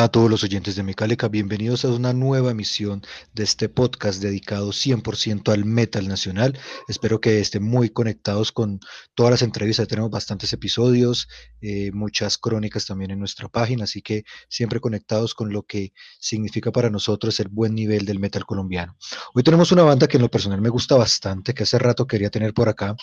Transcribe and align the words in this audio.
A 0.00 0.08
todos 0.08 0.30
los 0.30 0.42
oyentes 0.44 0.76
de 0.76 0.82
Mecálica, 0.82 1.28
bienvenidos 1.28 1.84
a 1.84 1.88
una 1.88 2.14
nueva 2.14 2.52
emisión 2.52 3.02
de 3.34 3.42
este 3.42 3.68
podcast 3.68 4.22
dedicado 4.22 4.70
100% 4.70 5.52
al 5.52 5.66
metal 5.66 6.08
nacional. 6.08 6.58
Espero 6.88 7.20
que 7.20 7.38
estén 7.38 7.64
muy 7.64 7.90
conectados 7.90 8.50
con 8.50 8.80
todas 9.14 9.30
las 9.30 9.42
entrevistas, 9.42 9.88
tenemos 9.88 10.10
bastantes 10.10 10.54
episodios, 10.54 11.28
eh, 11.60 11.90
muchas 11.92 12.38
crónicas 12.38 12.86
también 12.86 13.10
en 13.10 13.18
nuestra 13.18 13.50
página, 13.50 13.84
así 13.84 14.00
que 14.00 14.24
siempre 14.48 14.80
conectados 14.80 15.34
con 15.34 15.52
lo 15.52 15.64
que 15.64 15.92
significa 16.18 16.72
para 16.72 16.88
nosotros 16.88 17.38
el 17.38 17.48
buen 17.48 17.74
nivel 17.74 18.06
del 18.06 18.20
metal 18.20 18.46
colombiano. 18.46 18.96
Hoy 19.34 19.42
tenemos 19.42 19.70
una 19.70 19.82
banda 19.82 20.08
que 20.08 20.16
en 20.16 20.22
lo 20.22 20.30
personal 20.30 20.62
me 20.62 20.70
gusta 20.70 20.96
bastante, 20.96 21.52
que 21.52 21.64
hace 21.64 21.78
rato 21.78 22.06
quería 22.06 22.30
tener 22.30 22.54
por 22.54 22.70
acá, 22.70 22.96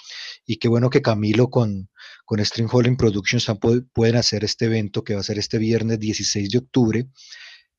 y 0.48 0.58
qué 0.58 0.68
bueno 0.68 0.90
que 0.90 1.04
Camilo 1.04 1.52
con, 1.52 1.90
con 2.28 2.44
String 2.44 2.68
Holding 2.70 2.98
Productions 2.98 3.50
pueden 3.94 4.18
hacer 4.18 4.44
este 4.44 4.66
evento 4.66 5.02
que 5.06 5.14
va 5.14 5.22
a 5.22 5.24
ser 5.24 5.40
este 5.40 5.58
viernes 5.58 5.98
16 5.98 6.50
de 6.50 6.58
octubre, 6.58 7.08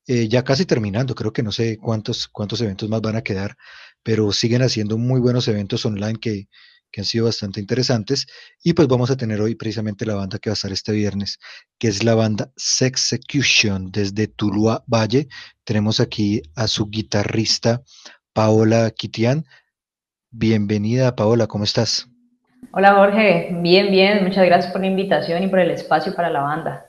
eh, 0.06 0.26
ya 0.26 0.42
casi 0.42 0.64
terminando, 0.64 1.14
creo 1.14 1.34
que 1.34 1.42
no 1.42 1.52
sé 1.52 1.76
cuántos, 1.76 2.28
cuántos 2.28 2.62
eventos 2.62 2.88
más 2.88 3.02
van 3.02 3.16
a 3.16 3.20
quedar, 3.20 3.58
pero 4.02 4.32
siguen 4.32 4.62
haciendo 4.62 4.96
muy 4.96 5.20
buenos 5.20 5.48
eventos 5.48 5.84
online 5.84 6.18
que, 6.18 6.48
que 6.90 7.02
han 7.02 7.04
sido 7.04 7.26
bastante 7.26 7.60
interesantes. 7.60 8.26
Y 8.64 8.72
pues 8.72 8.88
vamos 8.88 9.10
a 9.10 9.18
tener 9.18 9.38
hoy 9.42 9.54
precisamente 9.54 10.06
la 10.06 10.14
banda 10.14 10.38
que 10.38 10.48
va 10.48 10.52
a 10.52 10.54
estar 10.54 10.72
este 10.72 10.92
viernes, 10.92 11.38
que 11.78 11.88
es 11.88 12.02
la 12.02 12.14
banda 12.14 12.50
Sexecution 12.56 13.90
desde 13.92 14.28
Tuluá 14.28 14.82
Valle. 14.86 15.28
Tenemos 15.62 16.00
aquí 16.00 16.40
a 16.54 16.68
su 16.68 16.86
guitarrista 16.86 17.82
Paola 18.32 18.90
Kitian. 18.92 19.44
Bienvenida, 20.30 21.14
Paola, 21.14 21.46
¿cómo 21.48 21.64
estás? 21.64 22.08
Hola 22.72 22.94
Jorge, 22.94 23.48
bien, 23.60 23.90
bien, 23.90 24.24
muchas 24.24 24.44
gracias 24.44 24.72
por 24.72 24.80
la 24.80 24.88
invitación 24.88 25.42
y 25.42 25.48
por 25.48 25.58
el 25.58 25.70
espacio 25.70 26.14
para 26.14 26.28
la 26.28 26.42
banda. 26.42 26.87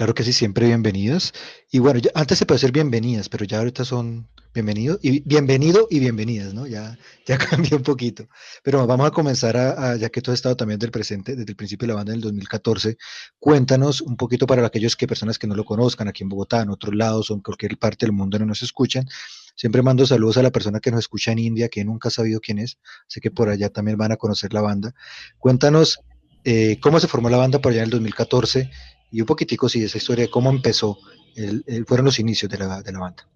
Claro 0.00 0.14
que 0.14 0.24
sí, 0.24 0.32
siempre 0.32 0.64
bienvenidos. 0.64 1.34
Y 1.70 1.78
bueno, 1.78 2.00
ya- 2.00 2.10
antes 2.14 2.38
se 2.38 2.46
puede 2.46 2.58
ser 2.58 2.72
bienvenidas, 2.72 3.28
pero 3.28 3.44
ya 3.44 3.58
ahorita 3.58 3.84
son 3.84 4.30
bienvenidos 4.54 4.98
y 5.02 5.20
bienvenido 5.28 5.88
y 5.90 5.98
bienvenidas, 5.98 6.54
¿no? 6.54 6.66
Ya, 6.66 6.98
ya 7.26 7.36
cambió 7.36 7.76
un 7.76 7.82
poquito. 7.82 8.26
Pero 8.62 8.86
vamos 8.86 9.06
a 9.06 9.10
comenzar 9.10 9.58
a, 9.58 9.96
ya 9.96 10.08
que 10.08 10.22
tú 10.22 10.30
has 10.30 10.36
estado 10.36 10.56
también 10.56 10.78
del 10.80 10.90
presente, 10.90 11.36
desde 11.36 11.50
el 11.50 11.54
principio 11.56 11.84
de 11.86 11.92
la 11.92 11.96
banda 11.96 12.12
en 12.12 12.16
el 12.16 12.22
2014, 12.22 12.96
cuéntanos 13.38 14.00
un 14.00 14.16
poquito 14.16 14.46
para 14.46 14.66
aquellos 14.66 14.96
que 14.96 15.06
personas 15.06 15.38
que 15.38 15.46
no 15.46 15.54
lo 15.54 15.66
conozcan 15.66 16.08
aquí 16.08 16.22
en 16.22 16.30
Bogotá, 16.30 16.62
en 16.62 16.70
otros 16.70 16.94
lados 16.94 17.30
o 17.30 17.34
en 17.34 17.40
cualquier 17.40 17.76
parte 17.76 18.06
del 18.06 18.14
mundo 18.14 18.38
no 18.38 18.46
nos 18.46 18.62
escuchan. 18.62 19.04
Siempre 19.54 19.82
mando 19.82 20.06
saludos 20.06 20.38
a 20.38 20.42
la 20.42 20.50
persona 20.50 20.80
que 20.80 20.90
nos 20.90 21.00
escucha 21.00 21.32
en 21.32 21.40
India, 21.40 21.68
que 21.68 21.84
nunca 21.84 22.08
ha 22.08 22.10
sabido 22.10 22.40
quién 22.40 22.58
es, 22.58 22.78
así 23.06 23.20
que 23.20 23.30
por 23.30 23.50
allá 23.50 23.68
también 23.68 23.98
van 23.98 24.12
a 24.12 24.16
conocer 24.16 24.54
la 24.54 24.62
banda. 24.62 24.94
Cuéntanos 25.36 26.00
eh, 26.44 26.78
cómo 26.80 27.00
se 27.00 27.06
formó 27.06 27.28
la 27.28 27.36
banda 27.36 27.58
por 27.58 27.72
allá 27.72 27.80
en 27.82 27.84
el 27.84 27.90
2014 27.90 28.70
y 29.10 29.20
un 29.20 29.26
poquitico, 29.26 29.68
sí, 29.68 29.82
esa 29.84 29.98
historia 29.98 30.24
de 30.24 30.30
cómo 30.30 30.50
empezó, 30.50 30.98
el- 31.36 31.62
el- 31.66 31.84
fueron 31.86 32.06
los 32.06 32.18
inicios 32.18 32.50
de 32.50 32.58
la, 32.58 32.82
de 32.82 32.92
la 32.92 32.98
banda. 33.00 33.26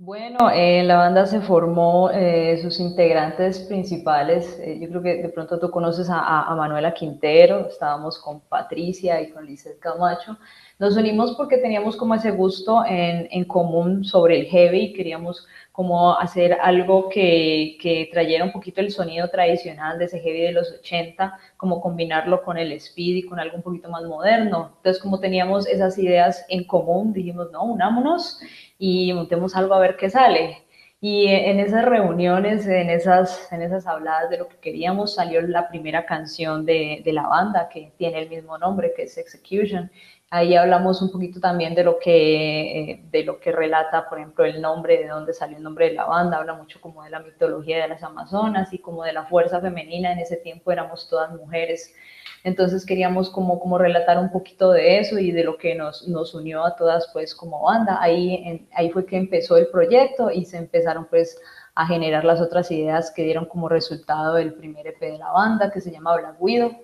Bueno, 0.00 0.48
eh, 0.54 0.84
la 0.84 0.96
banda 0.96 1.26
se 1.26 1.40
formó, 1.40 2.08
eh, 2.12 2.56
sus 2.62 2.78
integrantes 2.78 3.58
principales, 3.58 4.56
eh, 4.60 4.78
yo 4.80 4.88
creo 4.90 5.02
que 5.02 5.14
de 5.22 5.28
pronto 5.28 5.58
tú 5.58 5.72
conoces 5.72 6.08
a, 6.08 6.20
a- 6.42 6.54
Manuela 6.54 6.94
Quintero, 6.94 7.66
estábamos 7.68 8.16
con 8.20 8.40
Patricia 8.42 9.20
y 9.20 9.32
con 9.32 9.44
Lizeth 9.44 9.80
Camacho. 9.80 10.38
Nos 10.78 10.96
unimos 10.96 11.34
porque 11.36 11.58
teníamos 11.58 11.96
como 11.96 12.14
ese 12.14 12.30
gusto 12.30 12.84
en, 12.86 13.26
en 13.32 13.44
común 13.44 14.04
sobre 14.04 14.38
el 14.38 14.46
heavy 14.46 14.78
y 14.82 14.92
queríamos 14.92 15.44
como 15.78 16.18
hacer 16.18 16.58
algo 16.60 17.08
que, 17.08 17.78
que 17.80 18.08
trayera 18.10 18.44
un 18.44 18.50
poquito 18.50 18.80
el 18.80 18.90
sonido 18.90 19.30
tradicional 19.30 19.96
de 19.96 20.06
ese 20.06 20.18
heavy 20.18 20.40
de 20.40 20.50
los 20.50 20.72
80, 20.72 21.38
como 21.56 21.80
combinarlo 21.80 22.42
con 22.42 22.58
el 22.58 22.72
speed 22.72 23.14
y 23.14 23.22
con 23.22 23.38
algo 23.38 23.58
un 23.58 23.62
poquito 23.62 23.88
más 23.88 24.02
moderno. 24.02 24.72
Entonces, 24.78 25.00
como 25.00 25.20
teníamos 25.20 25.68
esas 25.68 25.96
ideas 25.96 26.44
en 26.48 26.64
común, 26.64 27.12
dijimos, 27.12 27.52
no, 27.52 27.62
unámonos 27.62 28.40
y 28.76 29.12
montemos 29.12 29.54
algo 29.54 29.72
a 29.74 29.78
ver 29.78 29.96
qué 29.96 30.10
sale. 30.10 30.64
Y 31.00 31.28
en 31.28 31.60
esas 31.60 31.84
reuniones, 31.84 32.66
en 32.66 32.90
esas, 32.90 33.52
en 33.52 33.62
esas 33.62 33.86
habladas 33.86 34.30
de 34.30 34.38
lo 34.38 34.48
que 34.48 34.56
queríamos, 34.56 35.14
salió 35.14 35.40
la 35.42 35.68
primera 35.68 36.06
canción 36.06 36.66
de, 36.66 37.02
de 37.04 37.12
la 37.12 37.28
banda 37.28 37.68
que 37.68 37.92
tiene 37.96 38.18
el 38.18 38.28
mismo 38.28 38.58
nombre, 38.58 38.92
que 38.96 39.04
es 39.04 39.16
Execution. 39.16 39.92
Ahí 40.30 40.54
hablamos 40.56 41.00
un 41.00 41.10
poquito 41.10 41.40
también 41.40 41.74
de 41.74 41.84
lo 41.84 41.98
que, 41.98 42.90
eh, 42.90 43.02
de 43.10 43.24
lo 43.24 43.40
que 43.40 43.50
relata, 43.50 44.10
por 44.10 44.18
ejemplo, 44.18 44.44
el 44.44 44.60
nombre, 44.60 44.98
de 44.98 45.08
dónde 45.08 45.32
salió 45.32 45.56
el 45.56 45.62
nombre 45.62 45.88
de 45.88 45.94
la 45.94 46.04
banda. 46.04 46.36
Habla 46.36 46.52
mucho 46.52 46.82
como 46.82 47.02
de 47.02 47.08
la 47.08 47.20
mitología 47.20 47.80
de 47.80 47.88
las 47.88 48.02
Amazonas 48.02 48.70
y 48.74 48.78
como 48.78 49.04
de 49.04 49.14
la 49.14 49.24
fuerza 49.24 49.58
femenina. 49.58 50.12
En 50.12 50.18
ese 50.18 50.36
tiempo 50.36 50.70
éramos 50.70 51.08
todas 51.08 51.32
mujeres. 51.32 51.94
Entonces 52.44 52.84
queríamos 52.84 53.30
como, 53.30 53.58
como 53.58 53.78
relatar 53.78 54.18
un 54.18 54.30
poquito 54.30 54.70
de 54.70 54.98
eso 54.98 55.18
y 55.18 55.32
de 55.32 55.44
lo 55.44 55.56
que 55.56 55.74
nos, 55.74 56.06
nos 56.06 56.34
unió 56.34 56.62
a 56.62 56.76
todas 56.76 57.08
pues 57.14 57.34
como 57.34 57.62
banda. 57.62 57.98
Ahí, 57.98 58.68
ahí 58.74 58.90
fue 58.90 59.06
que 59.06 59.16
empezó 59.16 59.56
el 59.56 59.68
proyecto 59.68 60.30
y 60.30 60.44
se 60.44 60.58
empezaron 60.58 61.06
pues 61.06 61.40
a 61.74 61.86
generar 61.86 62.24
las 62.24 62.40
otras 62.42 62.70
ideas 62.70 63.10
que 63.12 63.22
dieron 63.22 63.46
como 63.46 63.68
resultado 63.68 64.36
el 64.36 64.52
primer 64.52 64.86
EP 64.88 65.00
de 65.00 65.18
la 65.18 65.30
banda 65.30 65.70
que 65.70 65.80
se 65.80 65.90
llama 65.90 66.16
Black 66.16 66.36
Widow, 66.38 66.76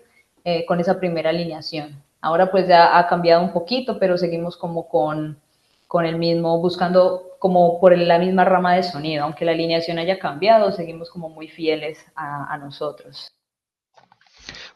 eh, 0.45 0.65
con 0.65 0.81
esa 0.81 0.99
primera 0.99 1.31
alineación. 1.31 2.03
Ahora 2.25 2.51
pues 2.51 2.67
ya 2.67 2.97
ha 2.97 3.07
cambiado 3.07 3.43
un 3.45 3.53
poquito, 3.53 3.99
pero 3.99 4.17
seguimos 4.17 4.57
como 4.57 4.89
con, 4.89 5.39
con 5.87 6.07
el 6.07 6.17
mismo, 6.17 6.59
buscando 6.59 7.37
como 7.39 7.79
por 7.79 7.95
la 7.99 8.19
misma 8.19 8.47
rama 8.47 8.75
de 8.75 8.83
sonido, 8.83 9.25
aunque 9.25 9.45
la 9.45 9.53
alineación 9.53 9.99
haya 9.99 10.19
cambiado, 10.19 10.73
seguimos 10.73 11.11
como 11.11 11.29
muy 11.29 11.49
fieles 11.49 11.99
a, 12.17 12.57
nosotros. 12.57 13.31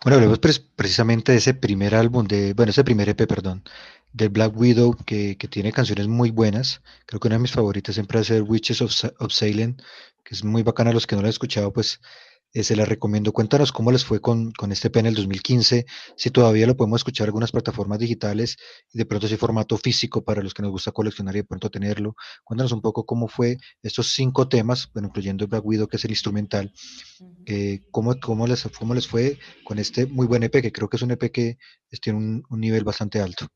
Bueno, 0.04 0.16
hablemos 0.16 0.38
precisamente 0.76 1.32
de 1.32 1.38
ese 1.38 1.54
primer 1.54 1.94
álbum, 1.94 2.26
de, 2.26 2.53
bueno, 2.53 2.69
ese 2.69 2.84
primer 2.84 3.08
EP, 3.08 3.26
perdón, 3.26 3.64
de 4.12 4.28
Black 4.28 4.54
Widow, 4.54 4.94
que, 5.06 5.38
que 5.38 5.48
tiene 5.48 5.72
canciones 5.72 6.06
muy 6.06 6.31
buenas. 6.31 6.82
Creo 7.06 7.19
que 7.19 7.28
una 7.28 7.37
de 7.37 7.42
mis 7.42 7.53
favoritas 7.53 7.94
siempre 7.94 8.20
va 8.20 8.37
a 8.37 8.42
Witches 8.42 8.82
of, 8.82 8.92
of 9.20 9.32
Salem, 9.32 9.78
que 10.22 10.34
es 10.34 10.44
muy 10.44 10.62
bacana. 10.62 10.92
Los 10.92 11.06
que 11.06 11.16
no 11.16 11.22
la 11.22 11.28
han 11.28 11.31
escuchado, 11.31 11.72
pues 11.72 11.98
eh, 12.54 12.64
se 12.64 12.76
la 12.76 12.84
recomiendo. 12.84 13.32
Cuéntanos 13.32 13.72
cómo 13.72 13.92
les 13.92 14.04
fue 14.04 14.20
con, 14.20 14.53
con 14.53 14.72
este 14.72 14.88
EP 14.88 14.97
en 14.97 15.06
el 15.06 15.14
2015, 15.14 15.86
si 16.16 16.31
todavía 16.31 16.66
lo 16.66 16.76
podemos 16.76 17.00
escuchar 17.00 17.25
en 17.25 17.28
algunas 17.28 17.53
plataformas 17.53 17.98
digitales 17.98 18.56
y 18.92 18.98
de 18.98 19.06
pronto 19.06 19.26
ese 19.26 19.36
formato 19.36 19.76
físico 19.76 20.25
para 20.25 20.42
los 20.42 20.54
que 20.54 20.62
nos 20.62 20.70
gusta 20.70 20.92
coleccionar 20.92 21.34
y 21.37 21.41
de 21.41 21.44
pronto 21.44 21.70
tenerlo. 21.70 22.14
Cuéntanos 22.44 22.72
un 22.72 22.81
poco 22.81 23.04
cómo 23.04 23.28
fue 23.28 23.58
estos 23.82 24.12
cinco 24.12 24.48
temas, 24.48 24.91
bueno, 24.92 25.08
incluyendo 25.08 25.47
Black 25.47 25.64
Widow, 25.64 25.88
que 25.88 25.97
es 25.97 26.04
el 26.04 26.10
instrumental, 26.10 26.72
eh, 27.47 27.81
cómo, 27.91 28.19
cómo, 28.20 28.47
les, 28.47 28.66
cómo 28.78 28.94
les 28.94 29.06
fue 29.06 29.38
con 29.64 29.78
este 29.78 30.06
muy 30.06 30.26
buen 30.26 30.43
EP, 30.43 30.62
que 30.62 30.73
creo 30.73 30.88
que 30.88 30.96
es 30.96 31.02
un 31.02 31.11
EP 31.11 31.31
que 31.31 31.58
tiene 32.00 32.19
un, 32.19 32.43
un 32.49 32.61
nivel 32.61 32.84
bastante 32.84 33.20
alto. 33.20 33.46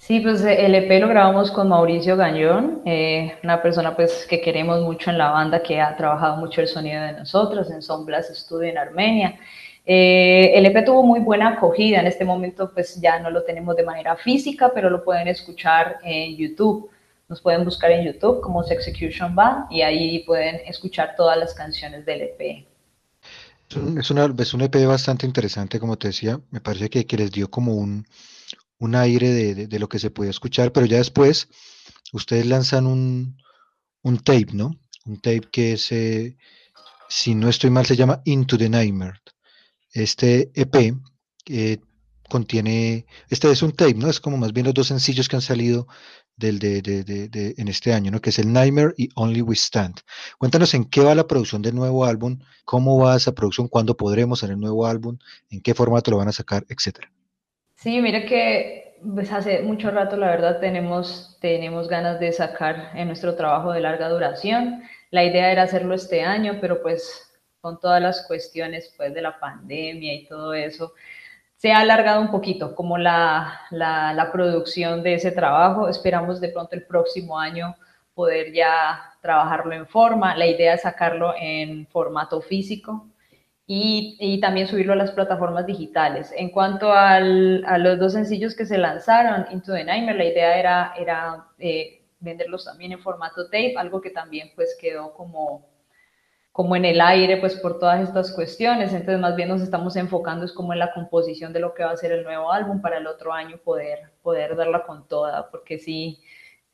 Sí, 0.00 0.20
pues 0.20 0.42
eh, 0.42 0.64
el 0.64 0.74
EP 0.74 0.98
lo 0.98 1.08
grabamos 1.08 1.50
con 1.50 1.68
Mauricio 1.68 2.16
Gañón, 2.16 2.80
eh, 2.86 3.36
una 3.44 3.60
persona 3.60 3.94
pues 3.94 4.26
que 4.26 4.40
queremos 4.40 4.80
mucho 4.80 5.10
en 5.10 5.18
la 5.18 5.30
banda, 5.30 5.62
que 5.62 5.78
ha 5.78 5.94
trabajado 5.94 6.38
mucho 6.38 6.62
el 6.62 6.68
sonido 6.68 7.02
de 7.02 7.12
nosotros 7.12 7.70
en 7.70 7.82
Soundblast 7.82 8.34
Studio 8.34 8.70
en 8.70 8.78
Armenia. 8.78 9.38
Eh, 9.84 10.52
el 10.54 10.64
EP 10.64 10.86
tuvo 10.86 11.02
muy 11.02 11.20
buena 11.20 11.50
acogida, 11.50 12.00
en 12.00 12.06
este 12.06 12.24
momento 12.24 12.72
pues 12.72 12.98
ya 12.98 13.20
no 13.20 13.30
lo 13.30 13.44
tenemos 13.44 13.76
de 13.76 13.82
manera 13.82 14.16
física, 14.16 14.72
pero 14.74 14.88
lo 14.88 15.04
pueden 15.04 15.28
escuchar 15.28 15.98
en 16.02 16.34
YouTube. 16.34 16.90
Nos 17.28 17.42
pueden 17.42 17.62
buscar 17.66 17.90
en 17.90 18.06
YouTube 18.06 18.40
como 18.40 18.62
Sexecution 18.64 19.34
Band 19.34 19.70
y 19.70 19.82
ahí 19.82 20.20
pueden 20.20 20.62
escuchar 20.66 21.14
todas 21.14 21.36
las 21.36 21.52
canciones 21.52 22.06
del 22.06 22.22
E 22.22 22.34
EP. 22.38 22.66
Es 23.98 24.10
un, 24.10 24.62
EP 24.62 24.86
bastante 24.86 25.26
interesante, 25.26 25.78
como 25.78 25.98
te 25.98 26.08
decía, 26.08 26.40
me 26.50 26.60
parece 26.60 26.88
que 26.88 27.16
les 27.18 27.30
dio 27.30 27.50
como 27.50 27.74
un, 27.74 28.06
un 28.80 28.94
aire 28.96 29.30
de, 29.30 29.68
de- 29.68 29.78
lo 29.80 29.88
que 29.88 29.98
se 30.00 30.10
podía 30.10 30.30
escuchar, 30.30 30.72
pero 30.72 30.86
ya 30.86 30.98
después 30.98 31.48
ustedes 32.12 32.46
lanzan 32.46 32.86
un, 32.86 33.36
un 34.02 34.18
tape, 34.18 34.48
¿no? 34.54 34.72
Un 35.06 35.20
tape 35.20 35.42
que 35.52 35.74
es, 35.74 35.92
eh, 35.92 36.36
si 37.08 37.34
no 37.34 37.48
estoy 37.48 37.70
mal, 37.70 37.86
se 37.86 37.96
llama 37.96 38.22
Into 38.24 38.58
the 38.58 38.68
Nightmare. 38.68 39.20
Este 39.92 40.50
EP 40.54 40.94
eh, 41.46 41.78
contiene, 42.28 43.06
este 43.28 43.50
es 43.50 43.62
un 43.62 43.72
tape, 43.72 43.94
¿no? 43.94 44.08
Es 44.08 44.20
como 44.20 44.36
más 44.36 44.52
bien 44.52 44.66
los 44.66 44.74
dos 44.74 44.86
sencillos 44.88 45.28
que 45.28 45.36
han 45.36 45.42
salido 45.42 45.86
del, 46.36 46.58
de, 46.58 46.82
de, 46.82 47.54
en 47.58 47.68
este 47.68 47.92
año, 47.92 48.10
¿no? 48.10 48.20
que 48.20 48.30
es 48.30 48.38
el 48.38 48.52
Nightmare 48.52 48.94
y 48.96 49.08
Only 49.14 49.42
We 49.42 49.54
Stand. 49.56 49.96
Cuéntanos 50.38 50.72
en 50.74 50.84
qué 50.86 51.02
va 51.02 51.14
la 51.14 51.26
producción 51.26 51.62
del 51.62 51.74
nuevo 51.74 52.04
álbum, 52.06 52.38
cómo 52.64 52.98
va 52.98 53.16
esa 53.16 53.32
producción, 53.34 53.68
cuándo 53.68 53.96
podremos 53.96 54.38
hacer 54.42 54.54
el 54.54 54.60
nuevo 54.60 54.86
álbum, 54.86 55.18
en 55.50 55.60
qué 55.60 55.74
formato 55.74 56.10
lo 56.10 56.16
van 56.18 56.28
a 56.28 56.32
sacar, 56.32 56.64
etcétera. 56.68 57.12
Sí, 57.80 58.02
mira 58.02 58.26
que 58.26 58.98
pues 59.14 59.32
hace 59.32 59.62
mucho 59.62 59.90
rato, 59.90 60.16
la 60.18 60.26
verdad, 60.26 60.60
tenemos, 60.60 61.38
tenemos 61.40 61.88
ganas 61.88 62.20
de 62.20 62.30
sacar 62.30 62.90
en 62.94 63.06
nuestro 63.06 63.34
trabajo 63.36 63.72
de 63.72 63.80
larga 63.80 64.10
duración. 64.10 64.82
La 65.10 65.24
idea 65.24 65.50
era 65.50 65.62
hacerlo 65.62 65.94
este 65.94 66.22
año, 66.22 66.58
pero 66.60 66.82
pues 66.82 67.32
con 67.62 67.80
todas 67.80 68.02
las 68.02 68.26
cuestiones 68.26 68.92
pues, 68.98 69.14
de 69.14 69.22
la 69.22 69.38
pandemia 69.40 70.12
y 70.14 70.26
todo 70.26 70.52
eso, 70.52 70.92
se 71.56 71.72
ha 71.72 71.78
alargado 71.80 72.20
un 72.20 72.30
poquito 72.30 72.74
como 72.74 72.98
la, 72.98 73.62
la, 73.70 74.12
la, 74.12 74.30
producción 74.30 75.02
de 75.02 75.14
ese 75.14 75.32
trabajo. 75.32 75.88
Esperamos 75.88 76.40
de 76.40 76.50
pronto 76.50 76.74
el 76.76 76.84
próximo 76.86 77.38
año 77.38 77.76
poder 78.14 78.52
ya 78.52 79.14
trabajarlo 79.22 79.72
en 79.72 79.86
forma. 79.86 80.36
La 80.36 80.46
idea 80.46 80.74
es 80.74 80.82
sacarlo 80.82 81.34
en 81.38 81.86
formato 81.86 82.42
físico 82.42 83.09
y, 83.72 84.40
también 84.40 84.66
subirlo 84.66 84.94
a 84.94 84.96
las 84.96 85.12
plataformas 85.12 85.64
digitales. 85.64 86.32
En 86.36 86.50
cuanto 86.50 86.92
al, 86.92 87.64
a 87.66 87.78
los 87.78 88.00
dos 88.00 88.14
sencillos 88.14 88.56
que 88.56 88.66
se 88.66 88.78
lanzaron, 88.78 89.46
Into 89.52 89.72
the 89.72 89.84
Nightmare, 89.84 90.18
la 90.18 90.24
idea 90.24 90.58
era, 90.58 90.92
era 90.98 91.46
eh, 91.60 92.02
venderlos 92.18 92.64
también 92.64 92.90
en 92.90 92.98
formato 92.98 93.44
tape, 93.44 93.74
algo 93.76 94.00
que 94.00 94.10
también 94.10 94.50
pues 94.56 94.76
quedó 94.80 95.14
como 95.14 95.68
como 96.52 96.74
en 96.74 96.84
el 96.84 97.00
aire, 97.00 97.36
pues 97.36 97.54
por 97.54 97.78
todas 97.78 98.02
estas 98.02 98.32
cuestiones. 98.32 98.92
Entonces, 98.92 99.20
más 99.20 99.36
bien 99.36 99.48
nos 99.48 99.62
estamos 99.62 99.94
enfocando 99.94 100.44
es 100.44 100.52
como 100.52 100.72
en 100.72 100.80
la 100.80 100.92
composición 100.92 101.52
de 101.52 101.60
lo 101.60 101.72
que 101.72 101.84
va 101.84 101.92
a 101.92 101.96
ser 101.96 102.10
el 102.10 102.24
nuevo 102.24 102.50
álbum 102.50 102.80
para 102.80 102.98
el 102.98 103.06
otro 103.06 103.32
año 103.32 103.58
poder, 103.58 104.10
poder 104.20 104.56
darla 104.56 104.82
con 104.84 105.06
toda, 105.06 105.48
porque 105.48 105.78
sí, 105.78 106.20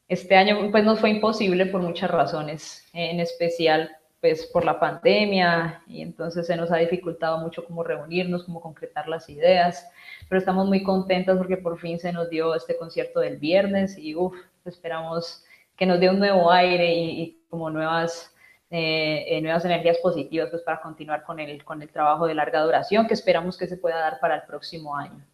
este 0.08 0.34
año 0.34 0.70
pues 0.70 0.82
nos 0.82 0.99
fue 0.99 1.10
imposible 1.10 1.66
por 1.66 1.82
muchas 1.82 2.10
razones, 2.10 2.88
en 2.94 3.20
especial 3.20 3.90
pues 4.20 4.46
por 4.46 4.64
la 4.64 4.80
pandemia 4.80 5.82
y 5.86 6.02
entonces 6.02 6.46
se 6.46 6.56
nos 6.56 6.72
ha 6.72 6.76
dificultado 6.76 7.38
mucho 7.38 7.64
como 7.64 7.82
reunirnos, 7.82 8.44
como 8.44 8.60
concretar 8.60 9.08
las 9.08 9.28
ideas, 9.28 9.88
pero 10.28 10.38
estamos 10.38 10.66
muy 10.66 10.82
contentos 10.82 11.36
porque 11.38 11.56
por 11.56 11.78
fin 11.78 11.98
se 11.98 12.12
nos 12.12 12.30
dio 12.30 12.54
este 12.54 12.76
concierto 12.76 13.20
del 13.20 13.36
viernes 13.36 13.96
y 13.98 14.14
uff, 14.14 14.34
esperamos 14.64 15.44
que 15.76 15.86
nos 15.86 16.00
dé 16.00 16.10
un 16.10 16.18
nuevo 16.18 16.50
aire 16.50 16.94
y, 16.94 17.22
y 17.22 17.40
como 17.50 17.70
nuevas 17.70 18.32
eh, 18.70 19.38
nuevas 19.42 19.64
energías 19.64 19.98
positivas 19.98 20.48
pues, 20.50 20.62
para 20.62 20.80
continuar 20.80 21.24
con 21.24 21.38
el, 21.38 21.62
con 21.64 21.82
el 21.82 21.88
trabajo 21.88 22.26
de 22.26 22.34
larga 22.34 22.62
duración 22.62 23.06
que 23.06 23.14
esperamos 23.14 23.56
que 23.56 23.68
se 23.68 23.76
pueda 23.76 23.98
dar 23.98 24.18
para 24.20 24.36
el 24.36 24.42
próximo 24.42 24.96
año. 24.96 25.24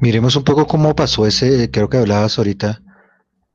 Miremos 0.00 0.34
un 0.36 0.44
poco 0.44 0.66
cómo 0.66 0.94
pasó 0.94 1.26
ese, 1.26 1.70
creo 1.70 1.88
que 1.88 1.98
hablabas 1.98 2.38
ahorita, 2.38 2.80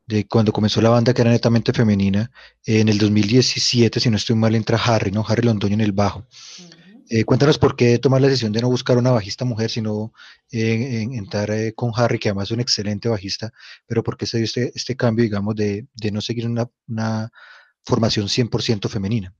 de 0.09 0.27
cuando 0.27 0.51
comenzó 0.51 0.81
la 0.81 0.89
banda 0.89 1.13
que 1.13 1.21
era 1.21 1.31
netamente 1.31 1.71
femenina. 1.71 2.31
en 2.65 2.89
el 2.89 2.97
2017, 2.97 3.99
si 3.99 4.09
no 4.09 4.17
estoy 4.17 4.35
mal, 4.35 4.55
entra 4.55 4.77
Harry, 4.77 5.11
¿no? 5.11 5.23
Harry 5.27 5.43
Londoño 5.43 5.75
en 5.75 5.81
el 5.81 5.91
bajo. 5.91 6.25
Eh, 7.09 7.25
cuéntanos 7.25 7.59
por 7.59 7.75
qué 7.75 7.99
tomar 7.99 8.21
la 8.21 8.27
decisión 8.27 8.51
de 8.51 8.61
no 8.61 8.69
buscar 8.69 8.97
una 8.97 9.11
bajista 9.11 9.45
mujer, 9.45 9.69
sino 9.69 10.11
eh, 10.51 11.07
entrar 11.13 11.51
eh, 11.51 11.73
con 11.75 11.91
Harry, 11.95 12.17
que 12.19 12.29
además 12.29 12.47
es 12.47 12.51
un 12.51 12.59
excelente 12.59 13.07
bajista, 13.07 13.51
pero 13.87 14.03
por 14.03 14.17
qué 14.17 14.25
se 14.25 14.37
dio 14.37 14.45
este, 14.45 14.71
este 14.75 14.95
cambio, 14.95 15.23
digamos, 15.23 15.55
de, 15.55 15.87
de 15.93 16.11
no 16.11 16.21
seguir 16.21 16.47
una, 16.47 16.67
una 16.87 17.29
formación 17.83 18.27
100% 18.27 18.89
femenina. 18.89 19.33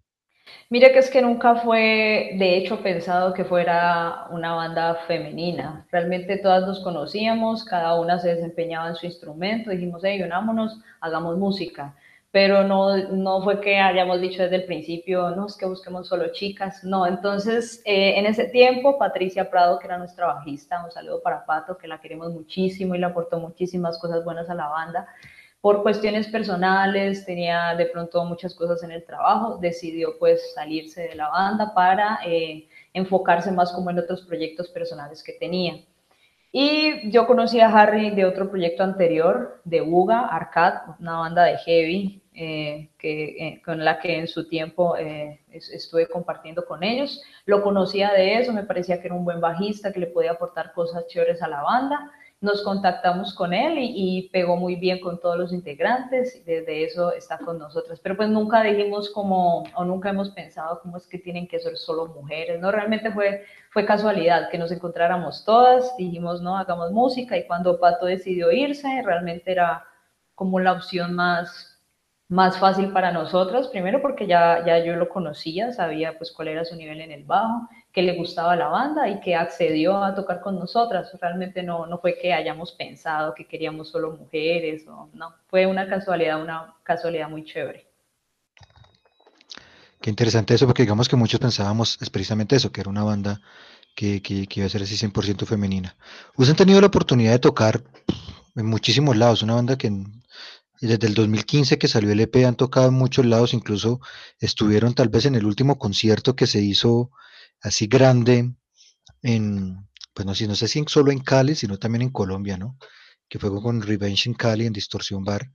Mire 0.72 0.92
que 0.92 1.00
es 1.00 1.10
que 1.10 1.22
nunca 1.22 1.56
fue, 1.56 2.36
de 2.38 2.58
hecho, 2.58 2.84
pensado 2.84 3.34
que 3.34 3.44
fuera 3.44 4.28
una 4.30 4.54
banda 4.54 4.96
femenina. 5.08 5.88
Realmente 5.92 6.38
todas 6.38 6.68
nos 6.68 6.80
conocíamos, 6.82 7.64
cada 7.64 8.00
una 8.00 8.20
se 8.20 8.36
desempeñaba 8.36 8.90
en 8.90 8.96
su 8.96 9.08
instrumento, 9.08 9.72
dijimos, 9.72 10.02
hey, 10.04 10.22
unámonos, 10.22 10.80
hagamos 11.02 11.38
música. 11.38 11.96
Pero 12.32 12.64
no, 12.64 12.96
no 12.96 13.42
fue 13.42 13.60
que 13.60 13.80
hayamos 13.80 14.22
dicho 14.22 14.44
desde 14.44 14.58
el 14.58 14.66
principio, 14.66 15.32
no, 15.32 15.48
es 15.48 15.58
que 15.58 15.66
busquemos 15.66 16.08
solo 16.08 16.32
chicas. 16.32 16.84
No, 16.84 17.08
entonces, 17.08 17.82
eh, 17.86 18.20
en 18.20 18.28
ese 18.28 18.46
tiempo, 18.46 19.00
Patricia 19.00 19.50
Prado, 19.50 19.80
que 19.80 19.88
era 19.88 19.98
nuestra 19.98 20.28
bajista, 20.28 20.86
un 20.86 20.92
saludo 20.92 21.22
para 21.24 21.46
Pato, 21.46 21.78
que 21.78 21.88
la 21.88 22.00
queremos 22.00 22.32
muchísimo 22.32 22.94
y 22.94 23.00
le 23.00 23.08
aportó 23.08 23.40
muchísimas 23.40 23.98
cosas 23.98 24.24
buenas 24.24 24.48
a 24.52 24.54
la 24.54 24.68
banda 24.68 25.08
por 25.62 25.84
cuestiones 25.84 26.28
personales, 26.28 27.26
tenía 27.26 27.76
de 27.76 27.86
pronto 27.86 28.24
muchas 28.24 28.56
cosas 28.56 28.82
en 28.84 28.92
el 28.92 29.04
trabajo, 29.04 29.58
decidió 29.58 30.18
pues 30.18 30.54
salirse 30.54 31.02
de 31.02 31.16
la 31.16 31.28
banda 31.30 31.74
para 31.74 32.20
eh, 32.26 32.68
enfocarse 32.94 33.52
más 33.52 33.72
como 33.74 33.90
en 33.90 34.00
otros 34.00 34.22
proyectos 34.22 34.70
personales 34.70 35.22
que 35.22 35.34
tenía. 35.34 35.76
Y 36.52 37.12
yo 37.12 37.28
conocí 37.28 37.60
a 37.60 37.68
Harry 37.68 38.10
de 38.12 38.26
otro 38.26 38.50
proyecto 38.50 38.84
anterior, 38.84 39.62
de 39.66 39.82
Uga, 39.82 40.22
Arcad, 40.28 40.96
una 41.00 41.18
banda 41.20 41.44
de 41.44 41.58
heavy, 41.58 42.24
eh, 42.34 42.90
que, 42.98 43.24
eh, 43.48 43.62
con 43.64 43.84
la 43.84 44.00
que 44.00 44.18
en 44.18 44.28
su 44.28 44.48
tiempo 44.48 44.96
estuve 45.52 46.08
compartiendo 46.08 46.66
con 46.66 46.84
ellos. 46.84 47.22
Lo 47.46 47.62
conocía 47.62 48.14
de 48.14 48.40
eso, 48.40 48.54
me 48.54 48.64
parecía 48.64 49.00
que 49.00 49.08
era 49.08 49.16
un 49.16 49.26
buen 49.26 49.42
bajista, 49.42 49.92
que 49.92 50.00
le 50.00 50.08
podía 50.08 50.32
aportar 50.32 50.72
cosas 50.74 51.06
chéveres 51.08 51.44
a 51.44 51.50
la 51.50 51.62
banda 51.62 52.12
nos 52.42 52.64
contactamos 52.64 53.34
con 53.34 53.54
él 53.54 53.76
y, 53.78 54.30
pegó 54.32 54.56
muy 54.56 54.76
bien 54.76 55.00
con 55.02 55.20
todos 55.20 55.38
los 55.38 55.52
integrantes 55.52 56.36
y 56.36 56.44
desde 56.44 56.86
eso 56.86 57.14
está 57.14 57.38
con 57.38 57.60
nosotros. 57.60 58.00
Pero 58.02 58.16
pues 58.16 58.30
nunca 58.30 58.64
dijimos 58.64 59.10
como, 59.10 59.64
o 59.76 59.84
nunca 59.84 60.10
hemos 60.10 60.30
pensado 60.30 60.80
cómo 60.82 60.98
es 60.98 61.08
que 61.08 61.18
tienen 61.18 61.48
que 61.48 61.60
ser 61.60 61.78
solo 61.78 62.08
mujeres, 62.08 62.60
¿no? 62.62 62.72
Realmente 62.72 63.12
fue, 63.12 63.44
fue 63.72 63.86
casualidad 63.86 64.50
que 64.50 64.58
nos 64.58 64.72
encontráramos 64.72 65.44
todas, 65.44 65.96
dijimos, 65.98 66.42
no, 66.42 66.58
hagamos 66.58 66.92
música 66.92 67.38
y 67.38 67.46
cuando 67.46 67.80
Pato 67.80 68.06
decidió 68.06 68.52
irse, 68.52 68.88
realmente 69.04 69.52
era 69.52 69.86
como 70.34 70.60
la 70.62 70.72
opción 70.72 71.16
más, 71.16 71.82
más 72.30 72.58
fácil 72.58 72.94
para 72.94 73.12
nosotros, 73.12 73.68
primero 73.68 74.02
porque 74.02 74.28
ya, 74.28 74.64
ya 74.66 74.80
yo 74.80 74.96
lo 74.96 75.10
conocía, 75.10 75.74
sabía 75.74 76.18
pues 76.18 76.32
cuál 76.32 76.48
era 76.48 76.64
su 76.64 76.76
nivel 76.78 77.02
en 77.02 77.12
el 77.12 77.26
bajo 77.26 77.68
que 78.00 78.06
le 78.06 78.16
gustaba 78.16 78.56
la 78.56 78.70
banda 78.70 79.10
y 79.10 79.20
que 79.20 79.36
accedió 79.36 80.02
a 80.02 80.16
tocar 80.16 80.40
con 80.40 80.58
nosotras. 80.58 81.12
Realmente 81.20 81.62
no, 81.64 81.86
no 81.86 82.00
fue 82.00 82.18
que 82.18 82.32
hayamos 82.32 82.72
pensado 82.72 83.34
que 83.36 83.46
queríamos 83.46 83.90
solo 83.90 84.16
mujeres, 84.18 84.88
o, 84.88 85.10
no, 85.14 85.34
fue 85.48 85.66
una 85.66 85.86
casualidad, 85.86 86.42
una 86.42 86.76
casualidad 86.84 87.30
muy 87.30 87.44
chévere. 87.44 87.86
Qué 90.00 90.10
interesante 90.10 90.54
eso, 90.54 90.66
porque 90.66 90.84
digamos 90.84 91.10
que 91.10 91.18
muchos 91.18 91.42
pensábamos 91.42 91.98
es 92.02 92.10
precisamente 92.10 92.56
eso, 92.56 92.72
que 92.72 92.80
era 92.80 92.90
una 92.90 93.04
banda 93.04 93.42
que, 93.94 94.22
que, 94.22 94.48
iba 94.56 94.66
a 94.66 94.70
ser 94.70 94.84
así 94.84 94.96
100% 94.96 95.46
femenina. 95.46 95.98
Ustedes 96.30 96.52
han 96.52 96.56
tenido 96.56 96.80
la 96.80 96.88
oportunidad 96.88 97.34
de 97.34 97.40
tocar 97.40 97.82
en 98.56 98.66
muchísimos 98.66 99.18
lados, 99.18 99.44
una 99.44 99.56
banda 99.56 99.78
que 99.78 99.92
desde 100.80 101.06
el 101.06 101.16
2015 101.16 101.78
que 101.78 101.90
salió 101.90 102.14
el 102.14 102.22
EP 102.22 102.46
han 102.46 102.56
tocado 102.56 102.88
en 102.88 102.94
muchos 102.94 103.26
lados, 103.26 103.54
incluso 103.54 104.00
estuvieron 104.40 104.94
tal 104.94 105.10
vez 105.10 105.26
en 105.26 105.36
el 105.36 105.46
último 105.46 105.78
concierto 105.78 106.38
que 106.38 106.48
se 106.48 106.62
hizo 106.62 107.12
así 107.62 107.88
grande 107.88 108.52
en, 109.22 109.78
pues 110.14 110.26
no 110.26 110.48
no 110.48 110.56
sé 110.56 110.68
si 110.68 110.84
solo 110.88 111.12
en 111.12 111.20
Cali, 111.20 111.56
sino 111.56 111.78
también 111.78 112.04
en 112.04 112.10
Colombia, 112.10 112.58
¿no? 112.58 112.78
Que 113.28 113.40
fue 113.40 113.50
con 113.62 113.82
Revenge 113.82 114.28
en 114.28 114.34
Cali, 114.34 114.66
en 114.66 114.74
Distorsión 114.74 115.24
Bar. 115.24 115.50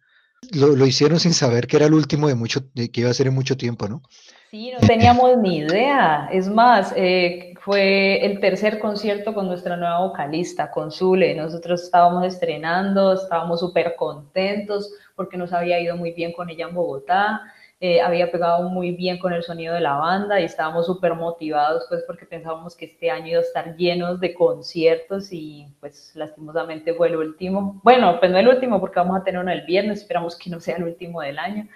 Lo, 0.53 0.77
lo, 0.77 0.87
hicieron 0.87 1.19
sin 1.19 1.33
saber 1.33 1.67
que 1.67 1.77
era 1.77 1.87
el 1.87 1.95
último 1.95 2.29
de 2.29 2.35
mucho, 2.35 2.61
de, 2.75 2.91
que 2.91 3.01
iba 3.01 3.11
a 3.11 3.15
ser 3.15 3.29
en 3.29 3.35
mucho 3.35 3.57
tiempo, 3.57 3.89
¿no? 3.89 4.03
Sí, 4.51 4.71
no 4.71 4.87
teníamos 4.87 5.39
ni 5.39 5.59
idea. 5.59 6.29
Es 6.31 6.49
más, 6.49 6.93
eh, 6.97 7.55
fue 7.65 8.25
el 8.25 8.41
tercer 8.41 8.79
concierto 8.79 9.35
con 9.35 9.47
nuestra 9.47 9.77
nueva 9.77 10.01
vocalista, 10.01 10.71
con 10.71 10.93
Zule. 10.93 11.35
Nosotros 11.35 11.83
estábamos 11.83 12.25
estrenando, 12.27 13.15
estábamos 13.15 13.61
súper 13.61 13.97
contentos 13.97 14.93
porque 15.17 15.39
nos 15.39 15.53
había 15.53 15.81
ido 15.81 15.97
muy 15.97 16.13
bien 16.13 16.33
con 16.33 16.51
ella 16.51 16.67
en 16.69 16.75
Bogotá. 16.75 17.41
Eh, 17.81 18.00
había 18.00 18.31
pegado 18.31 18.69
muy 18.71 18.93
bien 18.93 19.19
con 19.19 19.33
el 19.33 19.43
sonido 19.43 19.75
de 19.75 19.81
la 19.81 19.95
banda 19.97 20.40
y 20.40 20.45
estábamos 20.45 20.87
súper 20.87 21.14
motivados 21.14 21.85
pues 21.88 22.04
porque 22.07 22.25
pensábamos 22.25 22.76
que 22.76 22.87
este 22.87 23.11
año 23.11 23.26
iba 23.26 23.40
a 23.40 23.43
estar 23.43 23.76
llenos 23.76 24.21
de 24.21 24.33
conciertos 24.33 25.33
y 25.33 25.66
pues 25.81 26.12
lastimosamente 26.14 26.95
fue 26.95 27.09
el 27.09 27.16
último. 27.16 27.81
Bueno, 27.83 28.19
pues 28.21 28.31
no 28.31 28.38
el 28.38 28.49
último 28.49 28.81
porque 28.81 29.00
vamos 29.00 29.21
a 29.21 29.25
tener 29.25 29.40
uno 29.40 29.50
el 29.50 29.66
viernes, 29.66 30.00
esperamos 30.00 30.37
que 30.37 30.50
no 30.50 30.61
sea 30.61 30.76
el 30.76 30.85
último 30.85 31.21
del 31.21 31.38
año, 31.38 31.69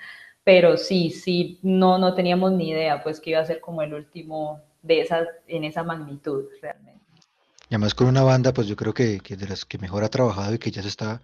pero 0.45 0.77
sí, 0.77 1.11
sí, 1.11 1.59
no, 1.63 1.99
no 1.99 2.15
teníamos 2.15 2.53
ni 2.53 2.71
idea 2.71 3.03
pues 3.03 3.21
que 3.21 3.31
iba 3.31 3.41
a 3.41 3.45
ser 3.45 3.61
como 3.61 3.83
el 3.83 3.93
último 3.93 4.63
de 4.83 5.01
esa, 5.01 5.27
en 5.49 5.65
esa 5.65 5.83
magnitud 5.83 6.45
realmente. 6.63 7.01
Y 7.69 7.75
además 7.75 7.95
con 7.95 8.07
una 8.07 8.23
banda 8.23 8.53
pues 8.55 8.69
yo 8.69 8.77
creo 8.77 8.95
que, 8.95 9.19
que 9.19 9.37
de 9.37 9.49
las 9.49 9.65
que 9.65 9.79
mejor 9.79 10.05
ha 10.05 10.09
trabajado 10.09 10.55
y 10.55 10.59
que 10.59 10.71
ya 10.71 10.81
se 10.81 10.89
está 10.89 11.21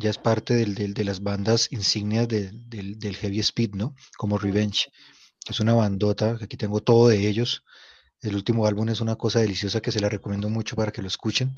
ya 0.00 0.10
es 0.10 0.18
parte 0.18 0.54
del, 0.54 0.94
de 0.94 1.04
las 1.04 1.22
bandas 1.22 1.70
insignias 1.70 2.26
del, 2.26 3.16
heavy 3.16 3.40
speed, 3.40 3.74
¿no? 3.74 3.94
Como 4.16 4.38
Revenge. 4.38 4.90
Es 5.48 5.60
una 5.60 5.74
bandota, 5.74 6.38
aquí 6.40 6.56
tengo 6.56 6.80
todo 6.80 7.08
de 7.08 7.28
ellos. 7.28 7.64
El 8.22 8.34
último 8.34 8.66
álbum 8.66 8.88
es 8.88 9.00
una 9.00 9.16
cosa 9.16 9.40
deliciosa 9.40 9.80
que 9.80 9.92
se 9.92 10.00
la 10.00 10.08
recomiendo 10.08 10.48
mucho 10.48 10.74
para 10.76 10.90
que 10.90 11.02
lo 11.02 11.08
escuchen. 11.08 11.54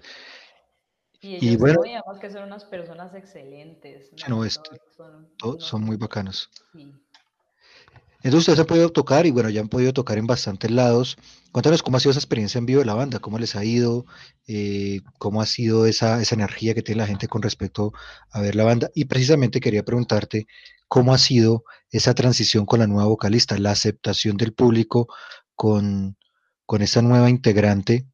Y, 1.21 1.57
bueno, 1.57 1.81
que 2.21 2.31
son 2.31 2.43
unas 2.43 2.65
personas 2.65 3.15
excelentes. 3.15 4.11
No, 4.29 4.43
son, 4.51 5.61
son, 5.61 5.83
muy 5.83 5.97
bacanos. 5.97 6.51
Entonces 8.25 8.41
ustedes 8.41 8.61
han 8.61 8.67
podido 8.67 8.91
tocar 8.91 9.27
y 9.27 9.31
bueno, 9.31 9.49
ya 9.49 9.61
han 9.61 9.69
podido 9.69 9.93
tocar 9.93 10.19
en 10.19 10.27
bastantes 10.27 10.71
lados. 10.71 11.17
Cuéntanos 11.51 11.83
cómo 11.83 11.97
ha 11.97 12.01
sido 12.01 12.13
esa 12.13 12.21
experiencia 12.21 12.59
en 12.59 12.67
vivo 12.67 12.81
de 12.81 12.87
la 12.87 12.95
banda, 12.95 13.19
cómo 13.19 13.39
les 13.39 13.57
ha 13.57 13.65
ido, 13.65 14.07
eh, 14.47 15.01
cómo 15.19 15.43
ha 15.43 15.47
sido 15.47 15.87
esa, 15.87 16.21
esa 16.23 16.35
energía 16.35 16.75
que 16.75 16.83
tiene 16.83 17.01
la 17.01 17.07
gente 17.07 17.27
con 17.27 17.43
respecto 17.43 17.93
a 18.31 18.41
ver 18.41 18.55
la 18.55 18.65
banda. 18.65 18.91
Y 18.95 19.07
precisamente 19.07 19.61
quería 19.61 19.83
preguntarte 19.83 20.47
cómo 20.89 21.13
ha 21.13 21.19
sido 21.19 21.65
esa 21.91 22.15
transición 22.15 22.65
con 22.65 22.79
la 22.79 22.87
nueva 22.87 23.07
vocalista, 23.09 23.59
la 23.59 23.73
aceptación 23.73 24.37
del 24.37 24.53
público 24.53 25.09
con, 25.55 26.17
con 26.65 26.83
esta 26.83 27.03
nueva 27.03 27.29
integrante. 27.29 28.07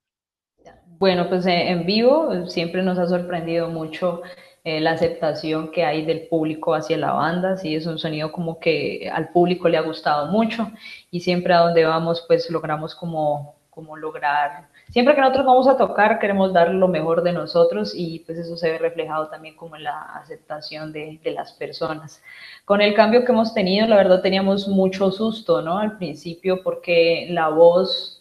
Bueno, 0.99 1.29
pues 1.29 1.47
eh, 1.47 1.71
en 1.71 1.87
vivo 1.87 2.47
siempre 2.49 2.83
nos 2.83 2.99
ha 2.99 3.07
sorprendido 3.07 3.69
mucho 3.69 4.23
eh, 4.69 4.81
la 4.81 4.91
aceptación 4.91 5.71
que 5.71 5.83
hay 5.83 6.05
del 6.05 6.29
público 6.29 6.75
hacia 6.75 6.99
la 6.99 7.13
banda, 7.13 7.57
sí, 7.57 7.75
es 7.75 7.87
un 7.87 7.99
sonido 7.99 8.31
como 8.31 8.61
que 8.61 9.11
al 9.11 9.31
público 9.31 9.67
le 9.67 9.79
ha 9.79 9.81
gustado 9.81 10.27
mucho 10.27 10.71
y 11.11 11.21
siempre 11.21 11.55
a 11.55 11.61
donde 11.61 11.87
vamos 11.87 12.23
pues 12.29 12.51
logramos 12.51 12.95
como, 12.95 13.55
como 13.71 13.97
lograr, 13.97 14.69
siempre 14.91 15.15
que 15.15 15.23
nosotros 15.23 15.47
vamos 15.47 15.69
a 15.69 15.79
tocar 15.79 16.19
queremos 16.19 16.53
dar 16.53 16.69
lo 16.69 16.87
mejor 16.87 17.23
de 17.23 17.33
nosotros 17.33 17.95
y 17.97 18.19
pues 18.27 18.37
eso 18.37 18.59
se 18.59 18.73
ve 18.73 18.77
reflejado 18.77 19.29
también 19.29 19.57
como 19.57 19.75
en 19.75 19.85
la 19.85 20.03
aceptación 20.03 20.93
de, 20.93 21.19
de 21.25 21.31
las 21.31 21.53
personas. 21.53 22.23
Con 22.67 22.83
el 22.83 22.93
cambio 22.93 23.25
que 23.25 23.33
hemos 23.33 23.55
tenido, 23.55 23.87
la 23.87 23.97
verdad 23.97 24.21
teníamos 24.21 24.69
mucho 24.69 25.11
susto, 25.11 25.63
¿no? 25.63 25.79
Al 25.79 25.97
principio 25.97 26.63
porque 26.63 27.27
la 27.31 27.49
voz 27.49 28.18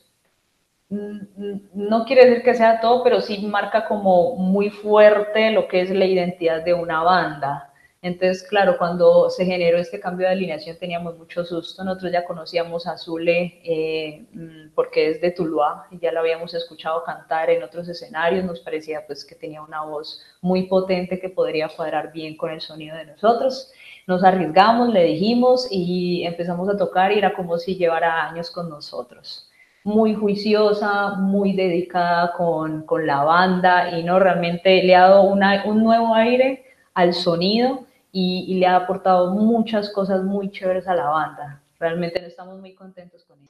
no 0.89 2.05
quiere 2.05 2.25
decir 2.25 2.43
que 2.43 2.53
sea 2.53 2.79
todo, 2.79 3.03
pero 3.03 3.19
sí 3.21 3.45
marca 3.45 3.85
como 3.87 4.35
muy 4.35 4.69
fuerte 4.69 5.51
lo 5.51 5.67
que 5.67 5.81
es 5.81 5.89
la 5.89 6.05
identidad 6.05 6.63
de 6.63 6.73
una 6.73 7.03
banda. 7.03 7.73
Entonces, 8.01 8.43
claro, 8.47 8.77
cuando 8.77 9.29
se 9.29 9.43
generó 9.43 9.79
este 9.79 9.99
cambio 9.99 10.27
de 10.27 10.33
alineación 10.33 10.77
teníamos 10.77 11.17
mucho 11.17 11.43
susto. 11.43 11.83
Nosotros 11.83 12.11
ya 12.11 12.25
conocíamos 12.25 12.87
a 12.87 12.97
Zule 12.97 13.59
eh, 13.65 14.25
mm, 14.31 14.73
porque 14.75 15.09
es 15.09 15.21
de 15.21 15.31
Tuluá 15.31 15.87
y 15.91 15.99
ya 15.99 16.11
lo 16.11 16.19
habíamos 16.21 16.53
escuchado 16.53 17.03
cantar 17.03 17.49
en 17.49 17.63
otros 17.63 17.89
escenarios. 17.89 18.45
Nos 18.45 18.61
parecía 18.61 19.05
pues 19.05 19.25
que 19.25 19.35
tenía 19.35 19.61
una 19.61 19.83
voz 19.83 20.21
muy 20.41 20.67
potente 20.67 21.19
que 21.19 21.29
podría 21.29 21.67
cuadrar 21.69 22.13
bien 22.13 22.37
con 22.37 22.51
el 22.51 22.61
sonido 22.61 22.95
de 22.95 23.07
nosotros. 23.07 23.71
Nos 24.05 24.23
arriesgamos, 24.23 24.89
le 24.89 25.03
dijimos 25.03 25.67
y 25.69 26.23
empezamos 26.23 26.69
a 26.69 26.77
tocar 26.77 27.11
y 27.11 27.17
era 27.17 27.33
como 27.33 27.57
si 27.57 27.75
llevara 27.75 28.29
años 28.29 28.51
con 28.51 28.69
nosotros 28.69 29.46
muy 29.87 30.13
juiciosa, 30.13 31.11
muy 31.15 31.53
dedicada 31.53 32.33
con, 32.33 32.81
con, 32.81 33.07
la 33.07 33.23
banda 33.23 33.97
y 33.97 34.03
no 34.03 34.19
realmente 34.19 34.83
le 34.83 34.93
ha 34.93 35.07
dado 35.07 35.23
una, 35.23 35.63
un 35.63 35.81
nuevo 35.81 36.13
aire 36.13 36.65
al 36.93 37.13
sonido 37.13 37.85
y, 38.11 38.45
y, 38.49 38.55
le 38.55 38.67
ha 38.67 38.75
aportado 38.75 39.33
muchas 39.33 39.89
cosas 39.91 40.23
muy 40.23 40.51
chéveres 40.51 40.89
a 40.89 40.93
la 40.93 41.05
banda. 41.05 41.61
Realmente 41.79 42.25
estamos 42.25 42.59
muy 42.59 42.73
contentos 42.73 43.23
con 43.23 43.39
ella. 43.39 43.49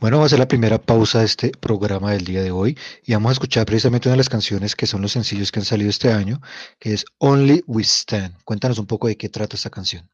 Bueno, 0.00 0.18
va 0.18 0.26
a 0.26 0.28
ser 0.28 0.40
la 0.40 0.48
primera 0.48 0.78
pausa 0.78 1.20
de 1.20 1.26
este 1.26 1.52
programa 1.52 2.10
del 2.10 2.24
día 2.24 2.42
de 2.42 2.50
hoy 2.50 2.76
y 3.06 3.12
vamos 3.12 3.30
a 3.30 3.32
escuchar 3.34 3.64
precisamente 3.64 4.08
una 4.08 4.14
de 4.14 4.18
las 4.18 4.28
canciones 4.28 4.74
que 4.74 4.88
son 4.88 5.00
los 5.00 5.12
sencillos 5.12 5.52
que 5.52 5.60
han 5.60 5.64
salido 5.64 5.90
este 5.90 6.10
año, 6.10 6.40
que 6.80 6.92
es 6.92 7.04
Only 7.18 7.62
We 7.68 7.84
Stand. 7.84 8.34
Cuéntanos 8.44 8.80
un 8.80 8.86
poco 8.86 9.06
de 9.06 9.16
qué 9.16 9.28
trata 9.28 9.54
esta 9.54 9.70
canción. 9.70 10.10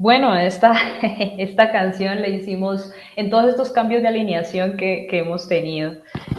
Bueno, 0.00 0.34
esta, 0.34 0.72
esta 1.36 1.70
canción 1.72 2.22
la 2.22 2.28
hicimos 2.28 2.90
en 3.16 3.28
todos 3.28 3.50
estos 3.50 3.70
cambios 3.70 4.00
de 4.00 4.08
alineación 4.08 4.78
que, 4.78 5.06
que 5.10 5.18
hemos 5.18 5.46
tenido. 5.46 5.92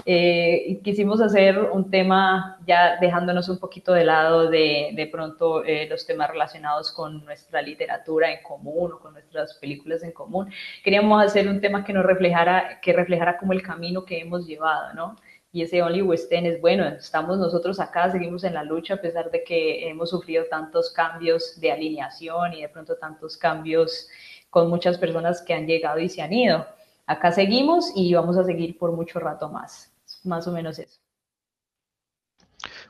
Eh, 0.07 0.81
quisimos 0.83 1.21
hacer 1.21 1.59
un 1.59 1.91
tema 1.91 2.57
ya 2.65 2.97
dejándonos 2.99 3.49
un 3.49 3.59
poquito 3.59 3.93
de 3.93 4.03
lado 4.03 4.49
de, 4.49 4.89
de 4.95 5.05
pronto 5.05 5.63
eh, 5.63 5.85
los 5.87 6.07
temas 6.07 6.31
relacionados 6.31 6.91
con 6.91 7.23
nuestra 7.23 7.61
literatura 7.61 8.31
en 8.31 8.41
común 8.41 8.93
o 8.93 8.99
con 8.99 9.13
nuestras 9.13 9.53
películas 9.59 10.01
en 10.01 10.11
común. 10.11 10.51
Queríamos 10.83 11.23
hacer 11.23 11.47
un 11.47 11.61
tema 11.61 11.83
que 11.85 11.93
nos 11.93 12.03
reflejara, 12.03 12.79
que 12.81 12.93
reflejara 12.93 13.37
como 13.37 13.53
el 13.53 13.61
camino 13.61 14.03
que 14.05 14.21
hemos 14.21 14.47
llevado, 14.47 14.91
¿no? 14.95 15.17
Y 15.51 15.63
ese 15.63 15.81
Only 15.81 16.01
West 16.01 16.31
End 16.31 16.47
es 16.47 16.61
bueno, 16.61 16.85
estamos 16.87 17.37
nosotros 17.37 17.79
acá, 17.79 18.09
seguimos 18.11 18.43
en 18.43 18.53
la 18.53 18.63
lucha 18.63 18.95
a 18.95 19.01
pesar 19.01 19.29
de 19.31 19.43
que 19.43 19.89
hemos 19.89 20.09
sufrido 20.09 20.45
tantos 20.49 20.91
cambios 20.91 21.59
de 21.59 21.71
alineación 21.71 22.53
y 22.53 22.61
de 22.61 22.69
pronto 22.69 22.95
tantos 22.95 23.35
cambios 23.35 24.07
con 24.49 24.69
muchas 24.69 24.97
personas 24.97 25.41
que 25.41 25.53
han 25.53 25.67
llegado 25.67 25.99
y 25.99 26.09
se 26.09 26.21
han 26.21 26.31
ido. 26.31 26.65
Acá 27.05 27.31
seguimos 27.31 27.91
y 27.95 28.13
vamos 28.13 28.37
a 28.37 28.45
seguir 28.45 28.77
por 28.77 28.93
mucho 28.93 29.19
rato 29.19 29.49
más, 29.49 29.91
más 30.23 30.47
o 30.47 30.51
menos 30.51 30.79
eso. 30.79 30.99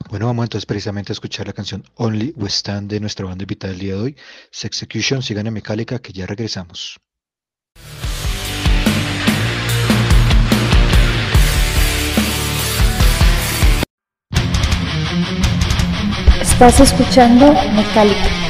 Bueno, 0.10 0.28
vamos 0.28 0.46
entonces 0.46 0.66
precisamente 0.66 1.12
a 1.12 1.14
escuchar 1.14 1.48
la 1.48 1.54
canción 1.54 1.84
Only 1.96 2.34
We 2.36 2.50
Stand 2.50 2.92
de 2.92 3.00
nuestra 3.00 3.26
banda 3.26 3.44
invitada 3.44 3.72
del 3.72 3.80
día 3.80 3.96
de 3.96 4.02
hoy, 4.02 4.18
Sexecution, 4.52 5.24
sigan 5.24 5.48
en 5.48 5.54
Mecálica, 5.54 6.00
que 6.00 6.12
ya 6.12 6.28
regresamos. 6.28 7.00
Estás 16.62 16.80
escuchando 16.80 17.56
Metallica. 17.74 18.41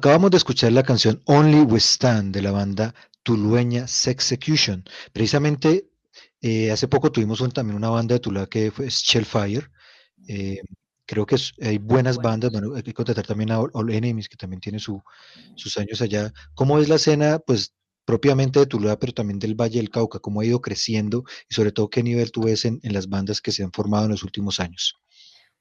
Acabamos 0.00 0.30
de 0.30 0.38
escuchar 0.38 0.72
la 0.72 0.82
canción 0.82 1.20
Only 1.26 1.60
We 1.60 1.78
Stand 1.78 2.32
de 2.34 2.40
la 2.40 2.52
banda 2.52 2.94
tulueña 3.22 3.86
Sexecution. 3.86 4.82
Precisamente 5.12 5.90
eh, 6.40 6.70
hace 6.70 6.88
poco 6.88 7.12
tuvimos 7.12 7.38
también 7.52 7.76
una 7.76 7.90
banda 7.90 8.14
de 8.14 8.20
Tuluá 8.20 8.46
que 8.46 8.70
fue 8.70 8.88
Shellfire. 8.88 9.68
Eh, 10.26 10.62
creo 11.04 11.26
que 11.26 11.36
hay 11.60 11.76
buenas 11.76 12.16
bandas, 12.16 12.50
bueno, 12.50 12.74
hay 12.74 12.82
que 12.82 12.94
contratar 12.94 13.26
también 13.26 13.50
a 13.50 13.60
All, 13.60 13.92
Enemies, 13.92 14.30
que 14.30 14.38
también 14.38 14.62
tiene 14.62 14.78
sus 14.78 15.76
años 15.76 16.00
allá. 16.00 16.32
¿Cómo 16.54 16.78
es 16.78 16.88
la 16.88 16.94
escena, 16.94 17.38
pues, 17.38 17.74
propiamente 18.06 18.58
de 18.58 18.64
Tuluá, 18.64 18.98
pero 18.98 19.12
también 19.12 19.38
del 19.38 19.54
Valle 19.54 19.80
del 19.80 19.90
Cauca? 19.90 20.18
¿Cómo 20.18 20.40
ha 20.40 20.46
ido 20.46 20.62
creciendo? 20.62 21.24
Y 21.46 21.54
sobre 21.54 21.72
todo, 21.72 21.90
¿qué 21.90 22.02
nivel 22.02 22.32
tú 22.32 22.44
ves 22.44 22.64
en, 22.64 22.80
en 22.84 22.94
las 22.94 23.10
bandas 23.10 23.42
que 23.42 23.52
se 23.52 23.64
han 23.64 23.72
formado 23.72 24.06
en 24.06 24.12
los 24.12 24.22
últimos 24.22 24.60
años? 24.60 24.94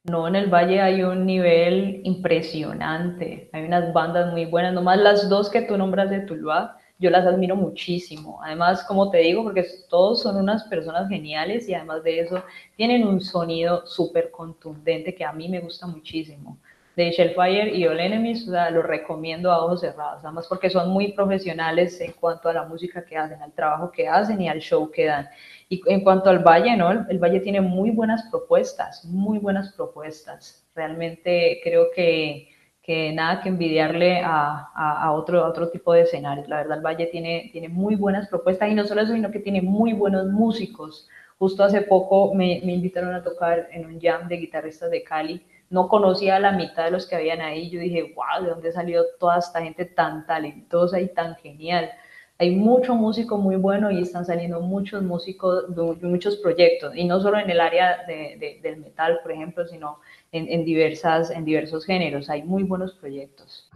No, 0.09 0.27
en 0.27 0.35
el 0.35 0.47
Valle 0.49 0.81
hay 0.81 1.03
un 1.03 1.25
nivel 1.25 2.01
impresionante. 2.03 3.49
Hay 3.53 3.63
unas 3.63 3.93
bandas 3.93 4.31
muy 4.31 4.45
buenas, 4.45 4.73
nomás 4.73 4.97
las 4.97 5.29
dos 5.29 5.49
que 5.49 5.61
tú 5.61 5.77
nombras 5.77 6.09
de 6.09 6.21
Tuluá, 6.21 6.77
yo 6.97 7.09
las 7.09 7.25
admiro 7.25 7.55
muchísimo. 7.55 8.39
Además, 8.43 8.83
como 8.83 9.11
te 9.11 9.19
digo, 9.19 9.43
porque 9.43 9.65
todos 9.89 10.21
son 10.23 10.37
unas 10.37 10.63
personas 10.65 11.07
geniales 11.09 11.69
y 11.69 11.73
además 11.75 12.03
de 12.03 12.19
eso 12.21 12.43
tienen 12.75 13.07
un 13.07 13.21
sonido 13.21 13.85
súper 13.85 14.31
contundente 14.31 15.13
que 15.15 15.23
a 15.23 15.31
mí 15.31 15.47
me 15.47 15.59
gusta 15.59 15.85
muchísimo. 15.87 16.57
De 16.99 17.11
Shellfire 17.11 17.73
y 17.73 17.87
All 17.87 17.97
Enemies, 17.97 18.45
o 18.45 18.51
sea, 18.51 18.69
los 18.69 18.83
recomiendo 18.83 19.49
a 19.53 19.63
ojos 19.63 19.79
cerrados, 19.79 20.21
además 20.21 20.47
porque 20.49 20.69
son 20.69 20.89
muy 20.89 21.13
profesionales 21.13 22.01
en 22.01 22.11
cuanto 22.11 22.49
a 22.49 22.53
la 22.53 22.65
música 22.65 23.05
que 23.05 23.15
hacen, 23.15 23.41
al 23.41 23.53
trabajo 23.53 23.89
que 23.89 24.09
hacen 24.09 24.41
y 24.41 24.49
al 24.49 24.59
show 24.59 24.91
que 24.91 25.05
dan. 25.05 25.29
Y 25.69 25.81
en 25.85 26.01
cuanto 26.01 26.29
al 26.29 26.39
Valle, 26.39 26.75
¿no? 26.75 26.91
El, 26.91 27.17
Valle 27.17 27.39
tiene 27.39 27.61
muy 27.61 27.91
buenas 27.91 28.23
propuestas, 28.29 29.05
muy 29.05 29.39
buenas 29.39 29.71
propuestas. 29.71 30.67
Realmente 30.75 31.61
creo 31.63 31.87
que, 31.95 32.49
que 32.83 33.13
nada 33.13 33.39
que 33.39 33.47
envidiarle 33.47 34.19
a, 34.19 34.67
a, 34.75 35.13
otro, 35.13 35.47
otro 35.47 35.69
tipo 35.69 35.93
de 35.93 36.01
escenarios. 36.01 36.49
La 36.49 36.57
verdad, 36.57 36.79
el 36.79 36.83
Valle 36.83 37.05
tiene, 37.05 37.49
tiene 37.53 37.69
muy 37.69 37.95
buenas 37.95 38.27
propuestas 38.27 38.69
y 38.69 38.75
no 38.75 38.85
solo 38.85 39.03
eso, 39.03 39.13
sino 39.13 39.31
que 39.31 39.39
tiene 39.39 39.61
muy 39.61 39.93
buenos 39.93 40.27
músicos. 40.27 41.07
Justo 41.37 41.63
hace 41.63 41.81
poco 41.81 42.33
me, 42.33 42.59
me 42.65 42.73
invitaron 42.73 43.15
a 43.15 43.23
tocar 43.23 43.69
en 43.71 43.85
un 43.85 44.01
jam 44.01 44.27
de 44.27 44.35
guitarristas 44.35 44.91
de 44.91 45.01
Cali. 45.01 45.41
No 45.69 45.87
conocía 45.87 46.37
a 46.37 46.39
la 46.39 46.51
mitad 46.51 46.85
de 46.85 46.91
los 46.91 47.05
que 47.05 47.15
habían 47.15 47.41
ahí. 47.41 47.69
Yo 47.69 47.79
dije, 47.79 48.13
wow, 48.15 48.43
¿de 48.43 48.49
dónde 48.49 48.71
salió 48.71 49.03
toda 49.19 49.39
esta 49.39 49.61
gente 49.61 49.85
tan 49.85 50.25
talentosa 50.25 50.99
y 50.99 51.13
tan 51.13 51.35
genial? 51.35 51.91
hay 52.39 52.51
mucho 52.51 52.95
músico 52.95 53.37
muy 53.37 53.57
bueno 53.57 53.91
y 53.91 54.01
están 54.01 54.25
saliendo 54.25 54.61
muchos 54.61 55.03
músicos, 55.03 55.65
muchos 56.01 56.37
proyectos, 56.37 56.95
y 56.95 57.03
no 57.03 57.21
solo 57.21 57.37
en 57.37 57.49
el 57.49 57.59
área 57.59 58.05
de, 58.07 58.59
del 58.63 58.77
metal, 58.77 59.19
por 59.21 59.33
ejemplo, 59.33 59.67
sino 59.67 59.99
en, 60.31 60.63
diversas, 60.63 61.31
en 61.31 61.43
diversos 61.43 61.85
géneros. 61.85 62.29
Hay 62.29 62.43
muy 62.43 62.63
buenos 62.63 62.93
proyectos. 62.93 63.69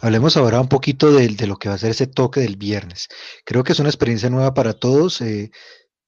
Hablemos 0.00 0.36
ahora 0.36 0.60
un 0.60 0.68
poquito 0.68 1.12
de, 1.12 1.28
de, 1.28 1.46
lo 1.46 1.56
que 1.56 1.68
va 1.68 1.76
a 1.76 1.78
ser 1.78 1.90
ese 1.90 2.08
toque 2.08 2.40
del 2.40 2.56
viernes. 2.56 3.08
Creo 3.44 3.62
que 3.62 3.72
es 3.72 3.78
una 3.78 3.90
experiencia 3.90 4.28
nueva 4.28 4.54
para 4.54 4.72
todos. 4.72 5.20
Eh, 5.20 5.52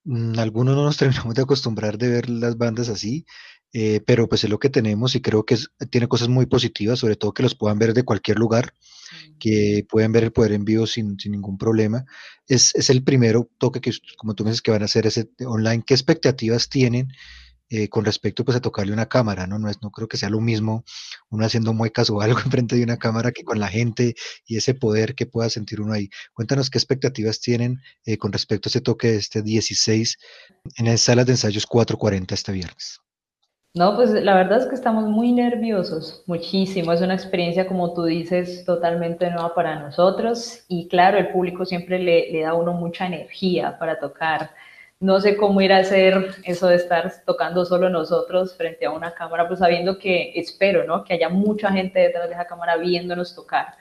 mm, 0.02 0.40
algunos 0.40 0.74
no 0.74 0.82
nos 0.82 0.96
terminamos 0.98 1.36
de 1.36 1.42
acostumbrar 1.42 1.98
de 1.98 2.08
ver 2.08 2.28
las 2.28 2.58
bandas 2.58 2.88
así, 2.88 3.26
eh, 3.72 4.00
pero 4.06 4.28
pues 4.28 4.44
es 4.44 4.50
lo 4.50 4.58
que 4.58 4.70
tenemos 4.70 5.14
y 5.14 5.22
creo 5.22 5.44
que 5.44 5.56
tiene 5.90 6.08
cosas 6.08 6.28
muy 6.28 6.46
positivas, 6.46 6.98
sobre 6.98 7.16
todo 7.16 7.32
que 7.32 7.42
los 7.42 7.54
puedan 7.54 7.78
ver 7.78 7.94
de 7.94 8.04
cualquier 8.04 8.38
lugar 8.38 8.74
que 9.38 9.86
pueden 9.88 10.12
ver 10.12 10.24
el 10.24 10.32
poder 10.32 10.52
en 10.52 10.64
vivo 10.64 10.86
sin, 10.86 11.18
sin 11.18 11.32
ningún 11.32 11.58
problema. 11.58 12.04
Es, 12.46 12.74
es, 12.74 12.90
el 12.90 13.02
primero 13.02 13.50
toque 13.58 13.80
que, 13.80 13.92
como 14.16 14.34
tú 14.34 14.44
me 14.44 14.50
dices, 14.50 14.62
que 14.62 14.70
van 14.70 14.82
a 14.82 14.86
hacer 14.86 15.06
ese 15.06 15.30
online. 15.44 15.82
¿Qué 15.86 15.94
expectativas 15.94 16.68
tienen 16.68 17.08
eh, 17.70 17.88
con 17.88 18.04
respecto 18.04 18.44
pues, 18.44 18.56
a 18.56 18.60
tocarle 18.60 18.92
una 18.92 19.08
cámara? 19.08 19.46
¿no? 19.46 19.58
No, 19.58 19.68
es, 19.68 19.82
no 19.82 19.90
creo 19.90 20.08
que 20.08 20.16
sea 20.16 20.30
lo 20.30 20.40
mismo 20.40 20.84
uno 21.30 21.44
haciendo 21.44 21.72
muecas 21.72 22.10
o 22.10 22.20
algo 22.22 22.40
enfrente 22.40 22.76
de 22.76 22.84
una 22.84 22.98
cámara 22.98 23.32
que 23.32 23.44
con 23.44 23.58
la 23.58 23.68
gente 23.68 24.14
y 24.46 24.56
ese 24.56 24.74
poder 24.74 25.14
que 25.14 25.26
pueda 25.26 25.50
sentir 25.50 25.80
uno 25.80 25.92
ahí. 25.92 26.08
Cuéntanos 26.32 26.70
qué 26.70 26.78
expectativas 26.78 27.40
tienen 27.40 27.80
eh, 28.04 28.18
con 28.18 28.32
respecto 28.32 28.68
a 28.68 28.70
ese 28.70 28.80
toque 28.80 29.08
de 29.08 29.16
este 29.16 29.42
16 29.42 30.18
en 30.76 30.86
las 30.86 31.00
salas 31.00 31.26
de 31.26 31.32
ensayos 31.32 31.66
440 31.66 32.34
este 32.34 32.52
viernes. 32.52 33.00
No, 33.74 33.96
pues 33.96 34.10
la 34.10 34.34
verdad 34.34 34.60
es 34.60 34.66
que 34.66 34.74
estamos 34.74 35.04
muy 35.04 35.32
nerviosos, 35.32 36.22
muchísimo. 36.26 36.92
Es 36.92 37.00
una 37.00 37.14
experiencia, 37.14 37.66
como 37.66 37.94
tú 37.94 38.04
dices, 38.04 38.64
totalmente 38.66 39.30
nueva 39.30 39.54
para 39.54 39.78
nosotros. 39.78 40.64
Y 40.68 40.88
claro, 40.88 41.16
el 41.16 41.28
público 41.28 41.64
siempre 41.64 41.98
le, 41.98 42.42
da 42.42 42.50
a 42.50 42.54
uno 42.54 42.74
mucha 42.74 43.06
energía 43.06 43.78
para 43.78 43.98
tocar. 43.98 44.50
No 45.00 45.20
sé 45.20 45.36
cómo 45.38 45.62
ir 45.62 45.72
a 45.72 45.78
hacer 45.78 46.34
eso 46.44 46.66
de 46.68 46.76
estar 46.76 47.10
tocando 47.24 47.64
solo 47.64 47.88
nosotros 47.88 48.54
frente 48.56 48.84
a 48.84 48.90
una 48.90 49.14
cámara, 49.14 49.48
pues 49.48 49.60
sabiendo 49.60 49.98
que 49.98 50.32
espero, 50.34 50.84
¿no? 50.84 51.02
Que 51.02 51.14
haya 51.14 51.30
mucha 51.30 51.72
gente 51.72 51.98
detrás 51.98 52.28
de 52.28 52.34
esa 52.34 52.46
cámara 52.46 52.76
viéndonos 52.76 53.34
tocar. 53.34 53.74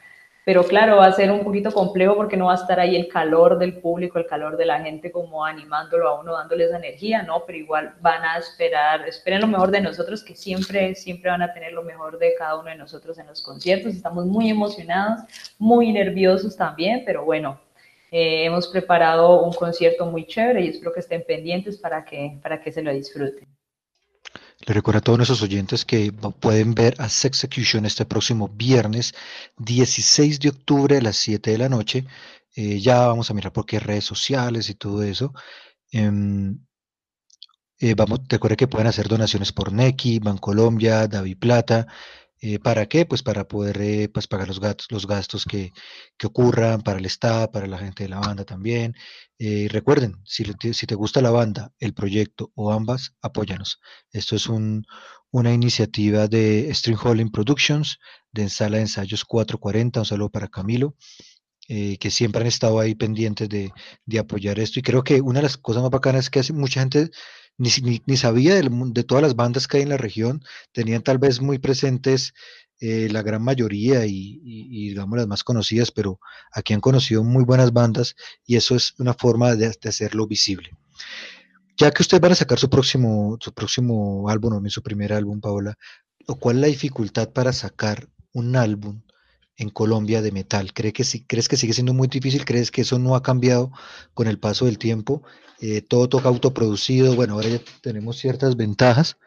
Pero 0.44 0.64
claro, 0.64 0.98
va 0.98 1.06
a 1.06 1.12
ser 1.12 1.32
un 1.32 1.44
poquito 1.44 1.72
complejo 1.72 2.16
porque 2.16 2.36
no 2.36 2.46
va 2.46 2.54
a 2.54 2.56
estar 2.56 2.80
ahí 2.80 2.96
el 2.96 3.08
calor 3.08 3.60
del 3.60 3.80
público, 3.80 4.18
el 4.18 4.26
calor 4.26 4.58
de 4.58 4.66
la 4.66 4.82
gente 4.82 5.12
como 5.12 5.46
animándolo 5.46 6.10
a 6.10 6.20
uno, 6.20 6.34
dándole 6.34 6.66
esa 6.66 6.78
energía, 6.78 7.22
¿no? 7.22 7.46
Pero 7.46 7.60
igual 7.60 7.94
van 8.02 8.24
a 8.24 8.38
esperar, 8.40 9.08
esperen 9.08 9.42
lo 9.42 9.48
mejor 9.48 9.70
de 9.70 9.82
nosotros, 9.82 10.24
que 10.24 10.36
siempre, 10.36 10.96
siempre 10.96 11.30
van 11.30 11.44
a 11.44 11.54
tener 11.54 11.74
lo 11.74 11.84
mejor 11.84 12.18
de 12.18 12.34
cada 12.38 12.60
uno 12.60 12.72
de 12.72 12.76
nosotros 12.76 13.20
en 13.20 13.28
los 13.28 13.44
conciertos. 13.44 13.94
Estamos 13.94 14.26
muy 14.26 14.50
emocionados, 14.50 15.22
muy 15.60 15.92
nerviosos 15.92 16.58
también, 16.58 17.04
pero 17.06 17.24
bueno, 17.24 17.60
eh, 18.10 18.46
hemos 18.46 18.68
preparado 18.68 19.44
un 19.44 19.54
concierto 19.54 20.08
muy 20.08 20.26
chévere 20.26 20.62
y 20.62 20.70
espero 20.70 20.92
que 20.92 21.02
estén 21.02 21.24
pendientes 21.24 21.78
para 21.78 22.04
que, 22.04 22.40
para 22.42 22.60
que 22.60 22.72
se 22.72 22.82
lo 22.82 22.92
disfruten. 22.92 23.48
Le 24.66 24.74
recuerdo 24.76 25.00
a 25.00 25.02
todos 25.02 25.18
nuestros 25.18 25.42
oyentes 25.42 25.86
que 25.86 26.12
pueden 26.40 26.76
ver 26.76 26.96
a 27.00 27.10
Sexecution 27.10 27.86
este 27.86 28.06
próximo 28.06 28.48
viernes 28.48 29.14
16 29.58 30.40
de 30.40 30.50
octubre 30.50 30.98
a 30.98 31.02
las 31.02 31.16
7 31.18 31.52
de 31.52 31.58
la 31.58 31.70
noche. 31.70 32.06
Eh, 32.56 32.80
ya 32.80 33.08
vamos 33.08 33.32
a 33.32 33.34
mirar 33.34 33.54
por 33.54 33.66
qué 33.66 33.80
redes 33.80 34.06
sociales 34.06 34.70
y 34.70 34.76
todo 34.76 35.02
eso. 35.04 35.34
Em, 35.92 36.60
eh, 37.80 37.96
vamos, 37.96 38.22
que 38.30 38.68
pueden 38.68 38.88
hacer 38.88 39.08
donaciones 39.08 39.52
por 39.52 39.74
Neki, 39.74 40.20
Bancolombia, 40.20 41.08
Davi 41.08 41.36
Plata. 41.36 41.88
Eh, 42.44 42.58
¿Para 42.60 42.88
qué? 42.88 43.06
Pues 43.06 43.22
para 43.22 43.48
poder 43.48 43.80
eh, 43.82 44.10
pues 44.10 44.28
pagar 44.28 44.48
los 44.48 44.60
gastos, 44.60 44.88
los 44.90 45.06
gastos 45.06 45.46
que, 45.46 45.72
que, 46.18 46.26
ocurran 46.28 46.82
para 46.82 46.98
el 46.98 47.06
Estado, 47.06 47.52
para 47.52 47.68
la 47.68 47.78
gente 47.78 48.04
de 48.04 48.10
la 48.10 48.20
banda 48.20 48.46
también. 48.46 48.96
Eh, 49.38 49.68
recuerden, 49.70 50.16
si, 50.26 50.44
te 50.44 50.96
gusta 50.96 51.22
la 51.22 51.30
banda, 51.30 51.72
el 51.80 51.94
proyecto 51.94 52.52
o 52.56 52.72
ambas, 52.72 53.14
apóyanos. 53.22 53.80
Esto 54.12 54.36
es 54.36 54.48
un, 54.48 54.86
una 55.30 55.54
iniciativa 55.54 56.28
de 56.28 56.74
String 56.74 56.98
Holding 57.02 57.32
Productions, 57.32 58.00
de 58.32 58.50
Sala 58.50 58.78
de 58.78 58.84
Ensayos 58.84 59.24
440. 59.24 60.00
Un 60.00 60.06
saludo 60.06 60.30
para 60.32 60.48
Camilo. 60.48 60.96
que 61.68 62.10
siempre 62.12 62.42
han 62.42 62.48
estado 62.48 62.80
ahí 62.80 62.96
pendientes 62.96 63.48
de, 63.50 63.72
de, 64.06 64.20
apoyar 64.20 64.60
esto. 64.60 64.80
Y 64.80 64.84
creo 64.84 65.04
que 65.04 65.22
una 65.22 65.40
de 65.40 65.44
las 65.44 65.58
cosas 65.58 65.84
más 65.84 65.92
bacanas 65.92 66.26
es 66.26 66.30
que 66.30 66.40
hace, 66.40 66.54
mucha 66.54 66.82
gente 66.82 67.12
ni, 67.62 68.02
ni, 68.08 68.18
sabía 68.18 68.56
de, 68.56 69.04
todas 69.04 69.22
las 69.22 69.36
bandas 69.36 69.68
que 69.68 69.78
hay 69.78 69.84
en 69.84 69.90
la 69.90 69.98
región, 69.98 70.44
tenían 70.72 71.04
tal 71.04 71.20
vez 71.20 71.42
muy 71.42 71.60
presentes 71.60 72.34
eh, 72.80 73.08
la 73.12 73.22
gran 73.22 73.44
mayoría 73.44 74.08
y, 74.08 74.42
y, 74.44 74.90
digamos 74.90 75.18
las 75.20 75.28
más 75.28 75.44
conocidas, 75.44 75.92
pero 75.92 76.20
aquí 76.52 76.74
han 76.74 76.82
conocido 76.82 77.24
muy 77.24 77.44
buenas 77.44 77.72
bandas 77.72 78.16
y 78.48 78.56
eso 78.56 78.76
es 78.76 78.96
una 78.98 79.14
forma 79.14 79.56
de, 79.56 79.70
de 79.80 79.90
hacerlo 79.90 80.26
visible. 80.26 80.72
Ya 81.78 81.92
que 81.92 82.02
ustedes 82.02 82.22
van 82.22 82.32
a 82.32 82.36
sacar 82.36 82.58
su 82.58 82.70
próximo, 82.70 83.38
su 83.40 83.54
próximo 83.54 84.28
álbum, 84.28 84.66
o 84.66 84.70
su 84.70 84.82
primer 84.82 85.14
álbum, 85.14 85.40
Paola, 85.40 85.78
¿cuál 86.40 86.56
es 86.58 86.62
la 86.62 86.68
dificultad 86.68 87.30
para 87.30 87.54
sacar 87.54 88.10
un 88.34 88.56
álbum 88.56 89.04
en 89.62 89.70
Colombia 89.70 90.22
de 90.22 90.32
metal? 90.32 90.74
¿Cree 90.74 90.92
que, 90.92 91.04
¿Crees 91.28 91.48
que 91.48 91.58
sigue 91.58 91.74
siendo 91.74 91.94
muy 91.94 92.08
difícil? 92.08 92.46
¿Crees 92.46 92.72
que 92.72 92.82
eso 92.82 93.00
no 93.00 93.16
ha 93.16 93.24
cambiado 93.24 93.72
con 94.14 94.28
el 94.28 94.40
paso 94.40 94.66
del 94.66 94.78
tiempo? 94.78 95.24
Eh, 95.60 95.82
todo 95.82 96.10
toca 96.10 96.30
autoproducido. 96.30 97.16
Bueno, 97.16 97.36
ahora 97.36 97.50
ya 97.50 97.62
tenemos 97.82 98.18
ciertas 98.18 98.56
ventajas 98.58 99.18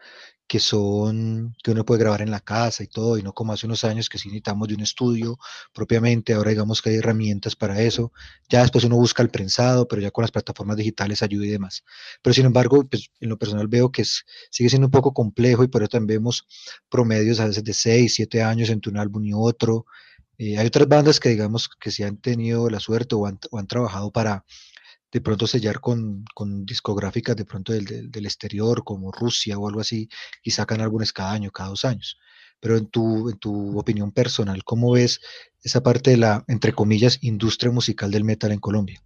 que 0.47 0.59
son 0.59 1.55
que 1.63 1.71
uno 1.71 1.85
puede 1.85 2.01
grabar 2.01 2.21
en 2.21 2.29
la 2.31 2.39
casa 2.39 2.83
y 2.83 2.87
todo, 2.87 3.17
y 3.17 3.23
no 3.23 3.33
como 3.33 3.53
hace 3.53 3.65
unos 3.65 3.83
años 3.83 4.09
que 4.09 4.17
sí 4.17 4.27
necesitamos 4.27 4.67
de 4.67 4.75
un 4.75 4.81
estudio 4.81 5.39
propiamente, 5.73 6.33
ahora 6.33 6.51
digamos 6.51 6.81
que 6.81 6.91
hay 6.91 6.97
herramientas 6.97 7.55
para 7.55 7.81
eso, 7.81 8.11
ya 8.47 8.61
después 8.61 8.83
uno 8.83 8.95
busca 8.95 9.23
el 9.23 9.29
prensado, 9.29 9.87
pero 9.87 10.01
ya 10.01 10.11
con 10.11 10.21
las 10.21 10.31
plataformas 10.31 10.77
digitales 10.77 11.23
ayuda 11.23 11.45
y 11.45 11.49
demás. 11.49 11.83
Pero 12.21 12.33
sin 12.33 12.45
embargo, 12.45 12.87
pues, 12.87 13.09
en 13.19 13.29
lo 13.29 13.37
personal 13.39 13.67
veo 13.67 13.91
que 13.91 14.03
es, 14.03 14.25
sigue 14.51 14.69
siendo 14.69 14.87
un 14.87 14.91
poco 14.91 15.13
complejo 15.13 15.63
y 15.63 15.67
por 15.67 15.81
eso 15.81 15.89
también 15.89 16.19
vemos 16.19 16.45
promedios 16.89 17.39
a 17.39 17.47
veces 17.47 17.63
de 17.63 17.73
6, 17.73 18.13
7 18.13 18.43
años 18.43 18.69
entre 18.69 18.91
un 18.91 18.97
álbum 18.97 19.25
y 19.25 19.33
otro. 19.33 19.85
Eh, 20.37 20.57
hay 20.57 20.67
otras 20.67 20.87
bandas 20.87 21.19
que 21.19 21.29
digamos 21.29 21.69
que 21.69 21.91
sí 21.91 22.03
han 22.03 22.17
tenido 22.17 22.69
la 22.69 22.79
suerte 22.79 23.15
o 23.15 23.25
han, 23.25 23.39
o 23.51 23.59
han 23.59 23.67
trabajado 23.67 24.11
para 24.11 24.45
de 25.11 25.21
pronto 25.21 25.47
sellar 25.47 25.79
con, 25.79 26.25
con 26.33 26.65
discográficas 26.65 27.35
de 27.37 27.45
pronto 27.45 27.71
del, 27.71 28.11
del, 28.11 28.25
exterior, 28.25 28.83
como 28.83 29.13
Rusia 29.13 29.57
o 29.57 29.67
algo 29.67 29.79
así, 29.79 30.09
y 30.43 30.51
sacan 30.51 30.81
álbumes 30.81 31.13
cada 31.13 31.31
año, 31.31 31.51
cada 31.51 31.69
dos 31.69 31.85
años. 31.85 32.17
Pero 32.59 32.75
en 32.75 32.87
tu, 32.87 33.29
en 33.29 33.37
tu 33.37 33.79
opinión 33.79 34.11
personal, 34.11 34.63
¿cómo 34.65 34.91
ves 34.91 35.21
esa 35.63 35.81
parte 35.81 36.11
de 36.11 36.17
la, 36.17 36.43
entre 36.47 36.73
comillas, 36.73 37.19
industria 37.21 37.71
musical 37.71 38.11
del 38.11 38.25
metal 38.25 38.51
en 38.51 38.59
Colombia? 38.59 39.01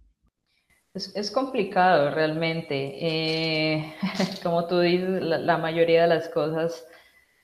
Es, 0.94 1.12
es 1.14 1.30
complicado 1.30 2.10
realmente. 2.10 2.96
Eh, 3.00 3.94
como 4.42 4.66
tú 4.66 4.80
dices, 4.80 5.22
la, 5.22 5.38
la, 5.38 5.58
mayoría 5.58 6.02
de 6.02 6.08
las 6.08 6.28
cosas 6.28 6.84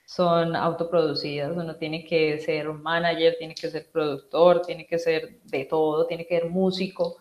son 0.07 0.55
autoproducidas. 0.57 1.55
Uno 1.55 1.77
tiene 1.77 2.05
que 2.05 2.39
ser 2.39 2.69
manager, 2.73 3.37
tiene 3.39 3.55
que 3.55 3.69
ser 3.69 3.91
productor, 3.91 4.63
tiene 4.63 4.87
que 4.87 4.99
ser 4.99 5.41
de 5.45 5.65
todo, 5.67 6.07
tiene 6.07 6.27
que 6.27 6.41
ser 6.41 6.49
músico, 6.49 7.17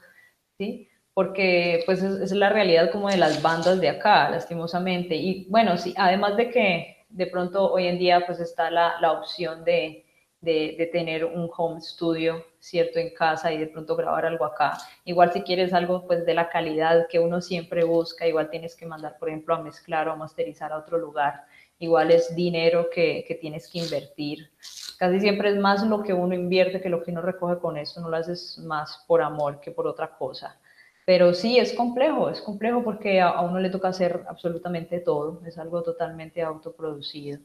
¿sí? 0.58 0.88
Porque 1.14 1.84
pues 1.86 2.04
es, 2.04 2.32
la 2.32 2.50
realidad 2.50 2.92
como 2.92 3.10
de 3.10 3.18
las 3.18 3.42
bandas 3.42 3.82
de 3.82 3.90
acá, 3.90 4.30
lastimosamente. 4.30 5.16
Y 5.16 5.46
bueno, 5.50 5.78
sí, 5.78 5.94
además 5.98 6.38
de 6.38 6.50
que 6.52 7.06
de 7.10 7.28
pronto 7.28 7.72
hoy 7.72 7.88
en 7.88 7.98
día 7.98 8.26
pues 8.26 8.40
está 8.40 8.70
la, 8.70 9.00
la 9.02 9.14
opción 9.14 9.64
de, 9.64 10.06
de, 10.42 10.76
de, 10.78 10.86
tener 10.88 11.26
un 11.26 11.50
home 11.58 11.82
studio, 11.82 12.46
¿cierto? 12.60 13.00
En 13.00 13.14
casa 13.16 13.52
y 13.52 13.58
de 13.58 13.68
pronto 13.68 13.96
grabar 13.96 14.26
algo 14.26 14.46
acá. 14.46 14.78
Igual 15.06 15.34
si 15.34 15.42
quieres 15.42 15.74
algo 15.74 16.06
pues 16.06 16.26
de 16.26 16.34
la 16.36 16.50
calidad 16.50 17.08
que 17.10 17.20
uno 17.20 17.42
siempre 17.42 17.84
busca, 17.84 18.28
igual 18.28 18.50
tienes 18.52 18.76
que 18.76 18.86
mandar, 18.86 19.18
por 19.18 19.30
ejemplo, 19.30 19.56
a 19.56 19.62
mezclar 19.64 20.08
o 20.08 20.12
a 20.12 20.16
masterizar 20.16 20.72
a 20.72 20.78
otro 20.78 20.98
lugar 21.00 21.46
igual 21.80 22.12
es 22.12 22.36
dinero 22.36 22.88
que, 22.94 23.26
que, 23.28 23.36
tienes 23.36 23.70
que 23.70 23.80
invertir. 23.80 24.52
Casi 24.98 25.20
siempre 25.20 25.50
es 25.50 25.58
más 25.58 25.86
lo 25.86 26.04
que 26.04 26.14
uno 26.14 26.34
invierte 26.34 26.82
que 26.82 26.90
lo 26.90 27.04
que 27.04 27.12
uno 27.12 27.22
recoge 27.22 27.60
con 27.60 27.78
eso, 27.78 28.02
no 28.02 28.10
lo 28.10 28.18
haces 28.18 28.58
más 28.60 29.04
por 29.08 29.22
amor 29.22 29.60
que 29.60 29.72
por 29.72 29.88
otra 29.88 30.16
cosa. 30.18 30.60
Pero 31.06 31.34
sí, 31.34 31.60
es 31.60 31.74
complejo, 31.74 32.30
es 32.30 32.42
complejo 32.42 32.84
porque 32.84 33.22
a, 33.22 33.30
a 33.30 33.42
uno 33.42 33.60
le 33.60 33.70
toca 33.70 33.90
hacer 33.90 34.24
absolutamente 34.28 35.00
todo, 35.00 35.42
es 35.46 35.58
algo 35.58 35.84
totalmente 35.84 36.42
autoproducido, 36.42 37.40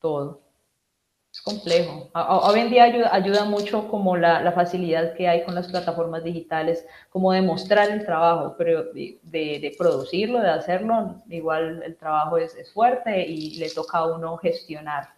todo 0.00 0.45
es 1.36 1.42
complejo. 1.42 2.08
Hoy 2.14 2.60
en 2.60 2.70
día 2.70 2.84
ayuda, 3.12 3.44
mucho 3.44 3.88
como 3.88 4.16
la, 4.16 4.50
facilidad 4.52 5.14
que 5.14 5.28
hay 5.28 5.44
con 5.44 5.54
las 5.54 5.68
plataformas 5.68 6.24
digitales, 6.24 6.86
como 7.10 7.30
demostrar 7.30 7.90
el 7.90 8.06
trabajo, 8.06 8.54
pero 8.56 8.84
de, 8.94 9.74
producirlo, 9.76 10.40
de 10.40 10.48
hacerlo, 10.48 11.22
igual 11.28 11.82
el 11.84 11.96
trabajo 11.96 12.38
es, 12.38 12.54
es, 12.54 12.72
fuerte 12.72 13.26
y 13.26 13.56
le 13.56 13.68
toca 13.68 13.98
a 13.98 14.06
uno 14.06 14.38
gestionar, 14.38 15.10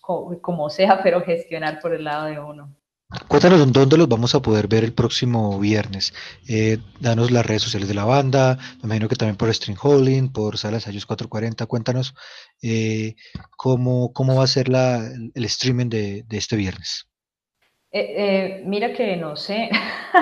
como 0.00 0.68
sea, 0.68 1.02
pero 1.02 1.22
gestionar 1.22 1.80
por 1.80 1.94
el 1.94 2.04
lado 2.04 2.26
de 2.26 2.38
uno. 2.38 2.68
Cuéntanos 3.28 3.72
dónde 3.72 3.98
los 3.98 4.08
vamos 4.08 4.34
a 4.34 4.40
poder 4.40 4.68
ver 4.68 4.84
el 4.84 4.94
próximo 4.94 5.58
viernes. 5.58 6.14
Eh, 6.48 6.78
danos 6.98 7.30
las 7.30 7.44
redes 7.44 7.62
sociales 7.62 7.88
de 7.88 7.94
la 7.94 8.04
banda, 8.04 8.58
me 8.78 8.84
imagino 8.84 9.08
que 9.08 9.16
también 9.16 9.36
por 9.36 9.52
String 9.52 9.76
Holding, 9.80 10.32
por 10.32 10.56
Salas 10.56 10.86
Ayos 10.86 11.04
440. 11.04 11.66
Cuéntanos 11.66 12.14
eh, 12.62 13.16
cómo, 13.56 14.12
cómo 14.14 14.36
va 14.36 14.44
a 14.44 14.46
ser 14.46 14.68
la, 14.68 15.10
el 15.34 15.44
streaming 15.44 15.90
de, 15.90 16.22
de 16.26 16.36
este 16.38 16.56
viernes. 16.56 17.08
Eh, 17.90 18.62
mira 18.64 18.94
que 18.94 19.18
no 19.18 19.36
sé, 19.36 19.68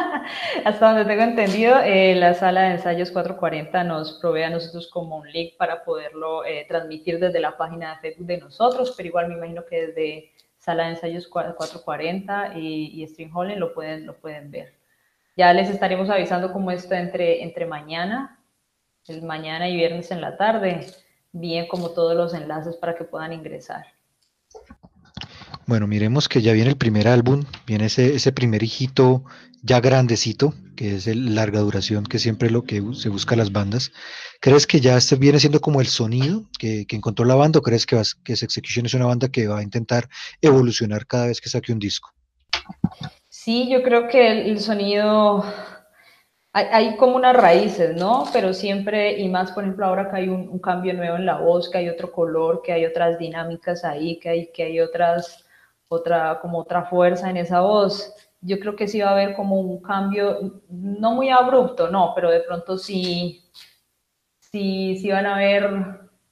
hasta 0.64 0.86
donde 0.92 1.04
tengo 1.04 1.22
entendido, 1.22 1.76
la 1.76 2.34
sala 2.34 2.62
de 2.62 2.72
ensayos 2.72 3.12
440 3.12 3.84
nos 3.84 4.18
provee 4.20 4.42
a 4.42 4.50
nosotros 4.50 4.90
como 4.92 5.18
un 5.18 5.30
link 5.30 5.56
para 5.56 5.84
poderlo 5.84 6.42
transmitir 6.66 7.20
desde 7.20 7.38
la 7.38 7.56
página 7.56 7.94
de 7.94 8.00
Facebook 8.00 8.26
de 8.26 8.38
nosotros, 8.38 8.94
pero 8.96 9.08
igual 9.08 9.28
me 9.28 9.34
imagino 9.34 9.64
que 9.64 9.86
desde 9.86 10.32
sala 10.60 10.84
de 10.84 10.90
ensayos 10.90 11.26
440 11.26 12.56
y, 12.56 13.02
y 13.02 13.06
String 13.08 13.32
lo 13.56 13.74
pueden, 13.74 14.06
lo 14.06 14.16
pueden 14.16 14.50
ver. 14.50 14.74
Ya 15.36 15.52
les 15.52 15.70
estaremos 15.70 16.10
avisando 16.10 16.52
cómo 16.52 16.70
está 16.70 17.00
entre, 17.00 17.42
entre 17.42 17.66
mañana, 17.66 18.38
el 19.08 19.22
mañana 19.22 19.68
y 19.68 19.76
viernes 19.76 20.10
en 20.10 20.20
la 20.20 20.36
tarde, 20.36 20.86
bien 21.32 21.66
como 21.66 21.90
todos 21.90 22.14
los 22.14 22.34
enlaces 22.34 22.76
para 22.76 22.94
que 22.94 23.04
puedan 23.04 23.32
ingresar. 23.32 23.86
Bueno, 25.70 25.86
miremos 25.86 26.28
que 26.28 26.42
ya 26.42 26.52
viene 26.52 26.70
el 26.70 26.76
primer 26.76 27.06
álbum, 27.06 27.44
viene 27.64 27.84
ese, 27.84 28.16
ese 28.16 28.32
primer 28.32 28.64
hijito 28.64 29.22
ya 29.62 29.78
grandecito, 29.78 30.52
que 30.74 30.96
es 30.96 31.06
el 31.06 31.36
larga 31.36 31.60
duración, 31.60 32.02
que 32.06 32.18
siempre 32.18 32.50
lo 32.50 32.64
que 32.64 32.82
se 32.94 33.08
busca 33.08 33.36
las 33.36 33.52
bandas. 33.52 33.92
¿Crees 34.40 34.66
que 34.66 34.80
ya 34.80 34.96
este 34.96 35.14
viene 35.14 35.38
siendo 35.38 35.60
como 35.60 35.80
el 35.80 35.86
sonido 35.86 36.42
que, 36.58 36.86
que 36.88 36.96
encontró 36.96 37.24
la 37.24 37.36
banda 37.36 37.60
o 37.60 37.62
crees 37.62 37.86
que, 37.86 37.94
vas, 37.94 38.16
que 38.16 38.32
Execution 38.32 38.86
es 38.86 38.94
una 38.94 39.06
banda 39.06 39.28
que 39.28 39.46
va 39.46 39.60
a 39.60 39.62
intentar 39.62 40.08
evolucionar 40.42 41.06
cada 41.06 41.28
vez 41.28 41.40
que 41.40 41.48
saque 41.48 41.72
un 41.72 41.78
disco? 41.78 42.10
Sí, 43.28 43.68
yo 43.70 43.84
creo 43.84 44.08
que 44.08 44.50
el, 44.50 44.58
sonido, 44.58 45.44
hay, 46.52 46.66
hay, 46.72 46.96
como 46.96 47.14
unas 47.14 47.36
raíces, 47.36 47.94
¿no? 47.94 48.24
Pero 48.32 48.54
siempre, 48.54 49.20
y 49.20 49.28
más 49.28 49.52
por 49.52 49.62
ejemplo 49.62 49.86
ahora 49.86 50.10
que 50.10 50.16
hay 50.16 50.28
un, 50.28 50.48
un, 50.48 50.58
cambio 50.58 50.94
nuevo 50.94 51.14
en 51.14 51.26
la 51.26 51.38
voz, 51.38 51.70
que 51.70 51.78
hay 51.78 51.88
otro 51.88 52.10
color, 52.10 52.60
que 52.60 52.72
hay 52.72 52.86
otras 52.86 53.20
dinámicas 53.20 53.84
ahí, 53.84 54.18
que 54.18 54.28
hay, 54.30 54.50
que 54.52 54.64
hay 54.64 54.80
otras, 54.80 55.44
otra, 55.90 56.40
como 56.40 56.58
otra 56.58 56.84
fuerza 56.84 57.28
en 57.28 57.36
esa 57.36 57.60
voz 57.60 58.14
yo 58.42 58.58
creo 58.58 58.76
que 58.76 58.88
sí 58.88 59.00
va 59.00 59.10
a 59.10 59.12
haber 59.12 59.34
como 59.34 59.60
un 59.60 59.82
cambio, 59.82 60.62
no 60.68 61.12
muy 61.14 61.30
abrupto, 61.30 61.90
no, 61.90 62.12
pero 62.14 62.30
de 62.30 62.40
pronto 62.40 62.78
sí, 62.78 63.44
sí, 64.38 64.96
sí 64.98 65.10
van 65.10 65.26
a 65.26 65.36
haber, 65.36 65.70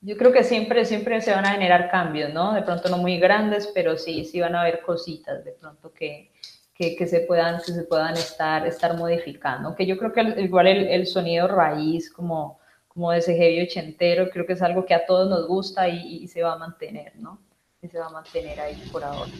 yo 0.01 0.17
creo 0.17 0.33
que 0.33 0.43
siempre, 0.43 0.85
siempre 0.85 1.21
se 1.21 1.33
van 1.33 1.45
a 1.45 1.53
generar 1.53 1.91
cambios, 1.91 2.33
¿no? 2.33 2.55
De 2.55 2.63
pronto 2.63 2.89
no 2.89 2.99
muy 2.99 3.19
grandes, 3.19 3.71
pero 3.75 3.97
sí, 3.97 4.25
sí 4.25 4.41
van 4.41 4.55
a 4.55 4.63
haber 4.63 4.81
cositas 4.83 5.45
de 5.45 5.53
pronto 5.53 5.93
que, 5.93 6.33
que, 6.75 6.97
que 6.97 7.07
se 7.07 7.21
puedan, 7.21 7.59
que 7.59 7.73
se 7.73 7.85
puedan 7.85 8.15
estar, 8.15 8.67
estar 8.67 8.97
modificando. 8.97 9.69
Aunque 9.69 9.87
yo 9.87 9.99
creo 9.99 10.13
que 10.13 10.23
igual 10.41 10.67
el, 10.67 10.87
el, 10.89 11.07
sonido 11.07 11.47
raíz, 11.47 12.11
como, 12.11 12.59
como 12.89 13.11
de 13.13 13.19
ese 13.19 13.37
heavy 13.37 13.63
ochentero, 13.63 14.31
creo 14.31 14.47
que 14.47 14.55
es 14.55 14.63
algo 14.63 14.87
que 14.87 14.95
a 14.95 15.05
todos 15.05 15.29
nos 15.29 15.47
gusta 15.47 15.89
y, 15.89 16.23
y 16.23 16.29
se 16.29 16.43
va 16.43 16.55
a 16.55 16.59
mantener, 16.59 17.17
¿no? 17.17 17.48
Y 17.81 17.89
se 17.89 17.99
va 17.99 18.07
a 18.07 18.11
mantener 18.11 18.61
ahí 18.61 18.77
por 18.91 19.05
ahora. 19.05 19.31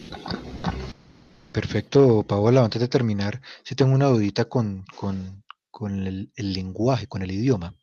Perfecto, 1.51 2.23
Paola. 2.23 2.63
Antes 2.63 2.79
de 2.81 2.87
terminar, 2.87 3.41
si 3.63 3.75
tengo 3.75 3.93
una 3.93 4.07
dudita 4.07 4.45
con, 4.45 4.85
con, 4.95 5.43
con 5.71 6.07
el, 6.07 6.31
el, 6.35 6.53
lenguaje, 6.53 7.07
con 7.07 7.21
el 7.21 7.31
idioma. 7.31 7.73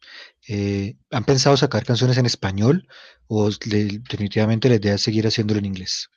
Eh, 0.48 0.96
¿Han 1.10 1.24
pensado 1.24 1.56
sacar 1.56 1.84
canciones 1.84 2.16
en 2.18 2.26
español 2.26 2.88
o 3.26 3.50
le, 3.70 3.98
definitivamente 3.98 4.68
la 4.68 4.76
idea 4.76 4.94
es 4.94 5.02
seguir 5.02 5.26
haciéndolo 5.26 5.58
en 5.58 5.66
inglés? 5.66 6.08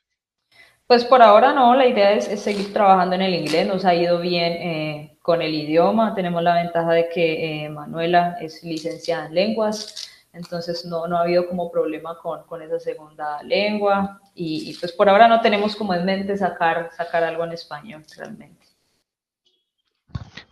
Pues 0.86 1.04
por 1.04 1.22
ahora 1.22 1.52
no, 1.52 1.74
la 1.76 1.86
idea 1.86 2.12
es, 2.12 2.26
es 2.28 2.40
seguir 2.40 2.72
trabajando 2.72 3.14
en 3.14 3.22
el 3.22 3.34
inglés, 3.34 3.66
nos 3.66 3.84
ha 3.84 3.94
ido 3.94 4.20
bien 4.20 4.52
eh, 4.54 5.18
con 5.22 5.40
el 5.40 5.54
idioma, 5.54 6.14
tenemos 6.14 6.42
la 6.42 6.54
ventaja 6.54 6.92
de 6.92 7.08
que 7.08 7.64
eh, 7.64 7.68
Manuela 7.68 8.36
es 8.40 8.64
licenciada 8.64 9.26
en 9.26 9.34
lenguas, 9.34 10.09
entonces 10.32 10.84
no, 10.84 11.06
no 11.08 11.16
ha 11.18 11.22
habido 11.22 11.48
como 11.48 11.70
problema 11.70 12.16
con, 12.18 12.44
con 12.44 12.62
esa 12.62 12.78
segunda 12.78 13.42
lengua 13.42 14.20
y, 14.34 14.70
y, 14.70 14.74
pues 14.74 14.92
por 14.92 15.08
ahora 15.08 15.28
no 15.28 15.40
tenemos 15.40 15.74
como 15.74 15.94
en 15.94 16.04
mente 16.04 16.36
sacar, 16.36 16.90
sacar 16.96 17.24
algo 17.24 17.44
en 17.44 17.52
español 17.52 18.04
realmente. 18.16 18.66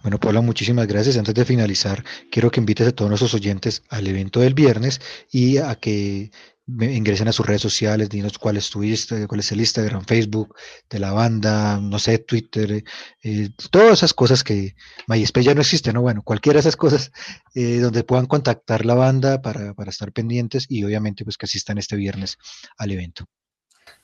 Bueno, 0.02 0.18
Paula, 0.18 0.40
muchísimas 0.40 0.86
gracias. 0.86 1.16
Antes 1.16 1.34
de 1.34 1.44
finalizar, 1.44 2.04
quiero 2.30 2.50
que 2.50 2.60
invites 2.60 2.88
a 2.88 2.92
todos 2.92 3.08
nuestros 3.10 3.34
oyentes 3.34 3.82
al 3.90 4.06
evento 4.06 4.40
del 4.40 4.54
viernes 4.54 5.00
y 5.30 5.58
a 5.58 5.74
que 5.74 6.30
ingresen 6.68 7.28
a 7.28 7.33
sus 7.33 7.46
redes 7.46 7.62
sociales, 7.62 8.09
dinos 8.11 8.38
cuál 8.38 8.57
es 8.59 8.70
tu 8.70 8.81
cuál 9.26 9.40
es 9.40 9.52
el 9.52 9.61
Instagram, 9.61 10.04
Facebook 10.04 10.54
de 10.90 10.98
la 10.98 11.12
banda, 11.12 11.81
no 11.81 11.98
sé, 11.98 12.18
Twitter, 12.18 12.85
eh, 13.22 13.50
todas 13.70 13.98
esas 13.98 14.14
cosas 14.14 14.44
que 14.44 14.74
MySpace 15.07 15.46
ya 15.46 15.54
no 15.54 15.62
existe, 15.62 15.92
¿no? 15.92 16.02
Bueno, 16.02 16.22
cualquiera 16.22 16.59
de 16.59 16.61
esas 16.61 16.76
cosas 16.76 17.11
eh, 17.54 17.78
donde 17.78 18.04
puedan 18.04 18.26
contactar 18.26 18.85
la 18.85 18.94
banda 18.94 19.40
para, 19.40 19.74
para 19.74 19.90
estar 19.90 20.12
pendientes 20.12 20.66
y 20.68 20.85
obviamente 20.85 21.24
pues 21.24 21.37
que 21.38 21.46
asistan 21.46 21.78
este 21.78 21.96
viernes 21.96 22.37
al 22.76 22.90
evento. 22.90 23.26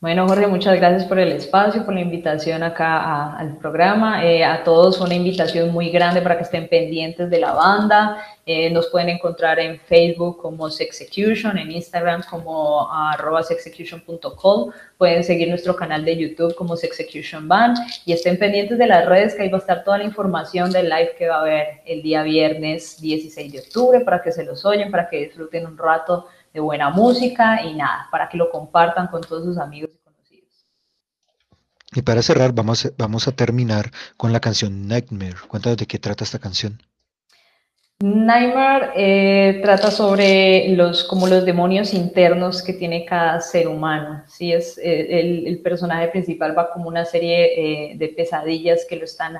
Bueno, 0.00 0.28
Jorge, 0.28 0.46
muchas 0.46 0.76
gracias 0.76 1.06
por 1.06 1.18
el 1.18 1.32
espacio, 1.32 1.84
por 1.84 1.94
la 1.94 2.00
invitación 2.00 2.62
acá 2.62 3.36
al 3.36 3.56
programa. 3.56 4.22
Eh, 4.24 4.44
a 4.44 4.62
todos 4.62 5.00
una 5.00 5.14
invitación 5.14 5.72
muy 5.72 5.88
grande 5.88 6.20
para 6.20 6.36
que 6.36 6.42
estén 6.42 6.68
pendientes 6.68 7.30
de 7.30 7.38
la 7.38 7.52
banda. 7.52 8.22
Eh, 8.44 8.68
nos 8.70 8.88
pueden 8.88 9.08
encontrar 9.08 9.58
en 9.58 9.80
Facebook 9.80 10.42
como 10.42 10.68
Sexecution, 10.68 11.56
en 11.56 11.70
Instagram 11.70 12.22
como 12.28 12.86
arroba. 12.92 13.40
Pueden 14.98 15.24
seguir 15.24 15.48
nuestro 15.48 15.74
canal 15.74 16.04
de 16.04 16.16
YouTube 16.16 16.54
como 16.54 16.76
Sexecution 16.76 17.48
Band 17.48 17.78
y 18.04 18.12
estén 18.12 18.38
pendientes 18.38 18.76
de 18.76 18.86
las 18.86 19.06
redes 19.06 19.34
que 19.34 19.44
ahí 19.44 19.48
va 19.48 19.56
a 19.56 19.60
estar 19.60 19.84
toda 19.84 19.96
la 19.96 20.04
información 20.04 20.70
del 20.70 20.90
live 20.90 21.14
que 21.16 21.28
va 21.28 21.36
a 21.36 21.40
haber 21.40 21.66
el 21.86 22.02
día 22.02 22.22
viernes 22.22 23.00
16 23.00 23.52
de 23.52 23.58
octubre 23.60 24.00
para 24.00 24.20
que 24.22 24.32
se 24.32 24.44
los 24.44 24.66
oyen, 24.66 24.90
para 24.90 25.08
que 25.08 25.24
disfruten 25.24 25.66
un 25.66 25.78
rato 25.78 26.26
de 26.54 26.60
buena 26.60 26.88
música 26.88 27.62
y 27.62 27.74
nada, 27.74 28.06
para 28.12 28.28
que 28.28 28.38
lo 28.38 28.48
compartan 28.48 29.08
con 29.08 29.20
todos 29.20 29.44
sus 29.44 29.58
amigos 29.58 29.90
y 29.92 29.98
conocidos. 29.98 30.66
Y 31.92 32.02
para 32.02 32.22
cerrar, 32.22 32.52
vamos, 32.52 32.92
vamos 32.96 33.26
a 33.26 33.32
terminar 33.32 33.90
con 34.16 34.32
la 34.32 34.38
canción 34.40 34.86
Nightmare. 34.86 35.34
Cuéntanos 35.48 35.76
de 35.76 35.86
qué 35.86 35.98
trata 35.98 36.22
esta 36.22 36.38
canción. 36.38 36.80
Nightmare 38.00 38.90
eh, 38.96 39.60
trata 39.62 39.90
sobre 39.90 40.68
los, 40.70 41.04
como 41.04 41.26
los 41.26 41.44
demonios 41.44 41.92
internos 41.92 42.62
que 42.62 42.72
tiene 42.72 43.04
cada 43.04 43.40
ser 43.40 43.66
humano. 43.66 44.22
¿sí? 44.28 44.52
Es, 44.52 44.78
eh, 44.78 45.20
el, 45.20 45.46
el, 45.48 45.58
personaje 45.60 46.08
principal 46.08 46.56
va 46.56 46.70
como 46.70 46.88
una 46.88 47.04
serie 47.04 47.92
eh, 47.92 47.96
de 47.96 48.08
pesadillas 48.08 48.84
que 48.88 48.96
lo, 48.96 49.04
están, 49.04 49.38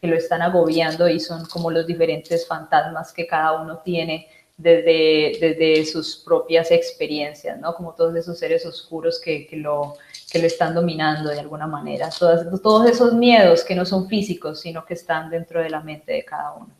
que 0.00 0.06
lo 0.08 0.16
están 0.16 0.42
agobiando 0.42 1.08
y 1.08 1.20
son 1.20 1.46
como 1.46 1.70
los 1.70 1.86
diferentes 1.86 2.46
fantasmas 2.46 3.12
que 3.12 3.26
cada 3.26 3.60
uno 3.60 3.78
tiene 3.78 4.28
desde, 4.56 5.36
desde 5.40 5.84
sus 5.84 6.16
propias 6.16 6.70
experiencias, 6.70 7.58
¿no? 7.60 7.74
Como 7.74 7.94
todos 7.94 8.16
esos 8.16 8.38
seres 8.38 8.64
oscuros 8.64 9.20
que, 9.20 9.46
que, 9.46 9.56
lo, 9.56 9.94
que 10.30 10.38
lo 10.38 10.46
están 10.46 10.74
dominando 10.74 11.30
de 11.30 11.40
alguna 11.40 11.66
manera. 11.66 12.08
Todas, 12.10 12.46
todos 12.62 12.88
esos 12.88 13.12
miedos 13.14 13.64
que 13.64 13.74
no 13.74 13.84
son 13.84 14.08
físicos, 14.08 14.60
sino 14.60 14.84
que 14.84 14.94
están 14.94 15.30
dentro 15.30 15.60
de 15.60 15.70
la 15.70 15.80
mente 15.80 16.12
de 16.12 16.24
cada 16.24 16.54
uno. 16.54 16.70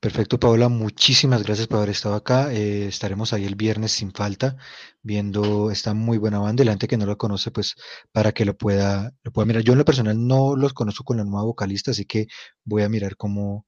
Perfecto, 0.00 0.40
Paola, 0.40 0.70
muchísimas 0.70 1.42
gracias 1.42 1.66
por 1.68 1.76
haber 1.76 1.90
estado 1.90 2.14
acá. 2.14 2.50
Eh, 2.54 2.86
estaremos 2.86 3.34
ahí 3.34 3.44
el 3.44 3.54
viernes 3.54 3.92
sin 3.92 4.12
falta, 4.12 4.56
viendo 5.02 5.70
esta 5.70 5.92
muy 5.92 6.16
buena 6.16 6.38
banda. 6.38 6.62
Y 6.62 6.66
la 6.66 6.72
gente 6.72 6.88
que 6.88 6.96
no 6.96 7.04
lo 7.04 7.18
conoce, 7.18 7.50
pues 7.50 7.74
para 8.10 8.32
que 8.32 8.46
lo 8.46 8.56
pueda, 8.56 9.12
lo 9.22 9.30
pueda 9.30 9.44
mirar. 9.44 9.62
Yo 9.62 9.74
en 9.74 9.78
lo 9.78 9.84
personal 9.84 10.26
no 10.26 10.56
los 10.56 10.72
conozco 10.72 11.04
con 11.04 11.18
la 11.18 11.24
nueva 11.24 11.44
vocalista, 11.44 11.90
así 11.90 12.06
que 12.06 12.28
voy 12.64 12.82
a 12.82 12.88
mirar 12.88 13.16
cómo, 13.16 13.66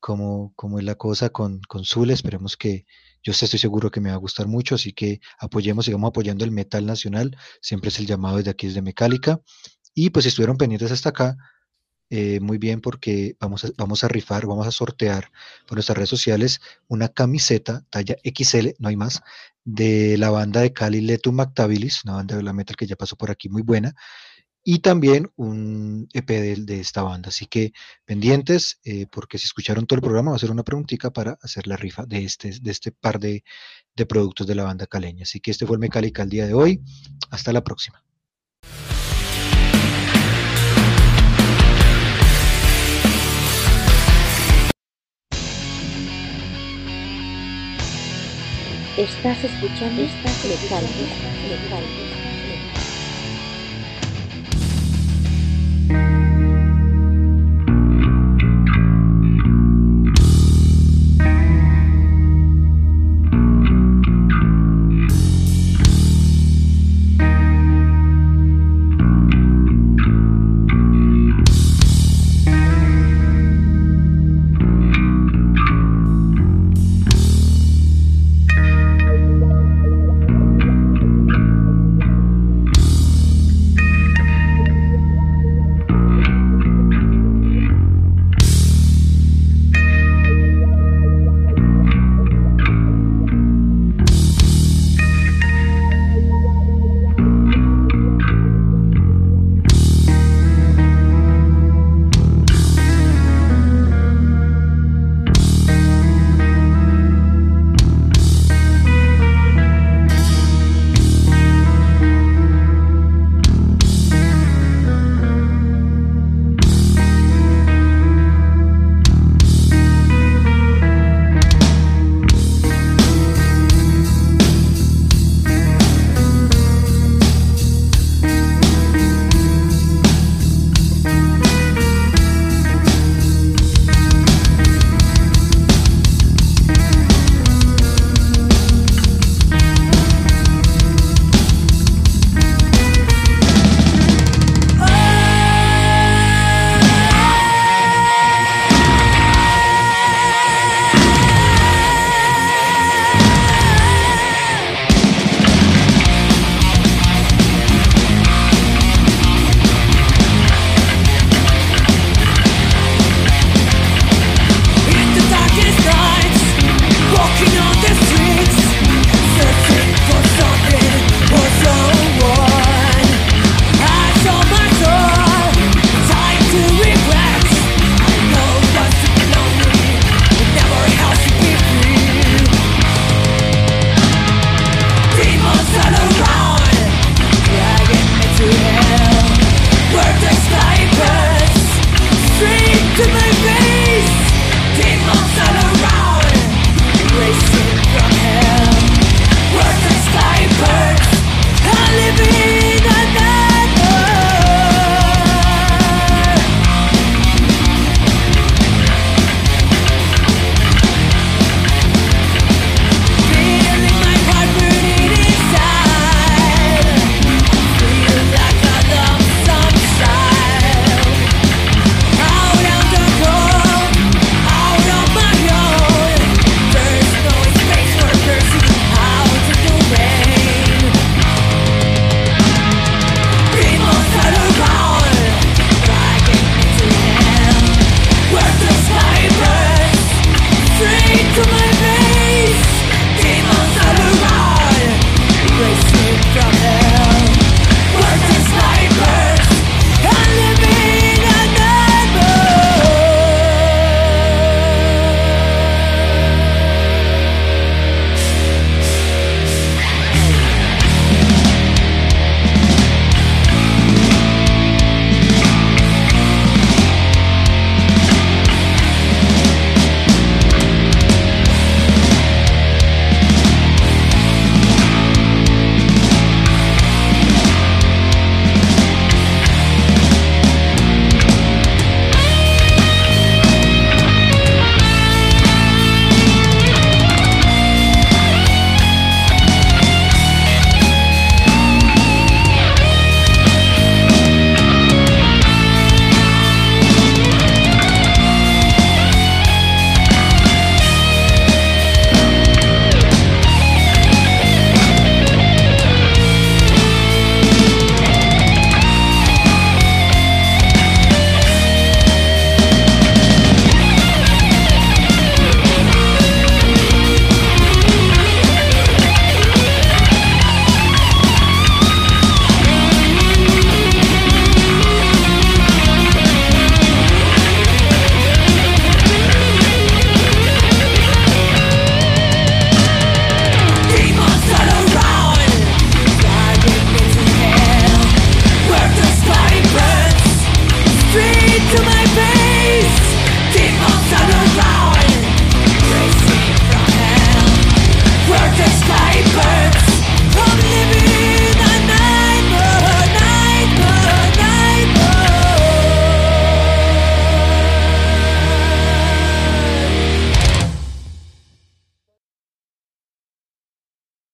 cómo, 0.00 0.52
cómo 0.56 0.78
es 0.78 0.84
la 0.84 0.94
cosa 0.94 1.30
con, 1.30 1.60
con 1.68 1.84
Zul. 1.84 2.10
Esperemos 2.10 2.56
que 2.56 2.86
yo 3.22 3.32
estoy 3.32 3.58
seguro 3.58 3.90
que 3.90 4.00
me 4.00 4.10
va 4.10 4.14
a 4.14 4.18
gustar 4.18 4.46
mucho, 4.46 4.76
así 4.76 4.92
que 4.92 5.20
apoyemos, 5.38 5.84
sigamos 5.84 6.08
apoyando 6.08 6.44
el 6.44 6.52
metal 6.52 6.86
nacional. 6.86 7.36
Siempre 7.60 7.88
es 7.88 7.98
el 7.98 8.06
llamado 8.06 8.36
desde 8.36 8.50
aquí, 8.50 8.66
desde 8.68 8.82
Mecálica. 8.82 9.40
Y 9.94 10.10
pues 10.10 10.24
si 10.24 10.28
estuvieron 10.28 10.56
pendientes 10.56 10.92
hasta 10.92 11.08
acá, 11.08 11.36
eh, 12.08 12.38
muy 12.40 12.58
bien 12.58 12.80
porque 12.80 13.36
vamos 13.40 13.64
a, 13.64 13.70
vamos 13.76 14.04
a 14.04 14.08
rifar, 14.08 14.46
vamos 14.46 14.66
a 14.66 14.70
sortear 14.70 15.32
por 15.66 15.76
nuestras 15.76 15.96
redes 15.96 16.10
sociales 16.10 16.60
una 16.86 17.08
camiseta 17.08 17.84
talla 17.90 18.14
XL, 18.22 18.68
no 18.78 18.88
hay 18.88 18.96
más, 18.96 19.22
de 19.64 20.16
la 20.16 20.30
banda 20.30 20.60
de 20.60 20.72
Cali 20.72 21.00
Letu 21.00 21.32
Mactabilis, 21.32 22.04
una 22.04 22.14
banda 22.14 22.36
de 22.36 22.44
la 22.44 22.52
metal 22.52 22.76
que 22.76 22.86
ya 22.86 22.94
pasó 22.94 23.16
por 23.16 23.32
aquí 23.32 23.48
muy 23.48 23.62
buena, 23.62 23.96
y 24.68 24.80
también 24.80 25.30
un 25.36 26.08
EP 26.12 26.26
de, 26.26 26.80
esta 26.80 27.04
banda. 27.04 27.28
Así 27.28 27.46
que 27.46 27.72
pendientes, 28.04 28.80
eh, 28.84 29.06
porque 29.06 29.38
si 29.38 29.44
escucharon 29.44 29.86
todo 29.86 29.98
el 29.98 30.02
programa, 30.02 30.32
va 30.32 30.36
a 30.36 30.40
ser 30.40 30.50
una 30.50 30.64
preguntita 30.64 31.12
para 31.12 31.38
hacer 31.40 31.68
la 31.68 31.76
rifa 31.76 32.04
de 32.04 32.24
este, 32.24 32.50
de 32.60 32.70
este 32.72 32.90
par 32.90 33.20
de, 33.20 33.44
productos 34.08 34.44
de 34.44 34.56
la 34.56 34.64
banda 34.64 34.88
caleña. 34.88 35.22
Así 35.22 35.38
que 35.38 35.52
este 35.52 35.66
fue 35.66 35.76
el 35.76 35.80
Mecálica 35.80 36.24
el 36.24 36.30
día 36.30 36.48
de 36.48 36.54
hoy. 36.54 36.82
Hasta 37.30 37.52
la 37.52 37.62
próxima. 37.62 38.02
Estás 48.96 49.44
escuchando, 49.44 50.02
estás. 50.02 50.36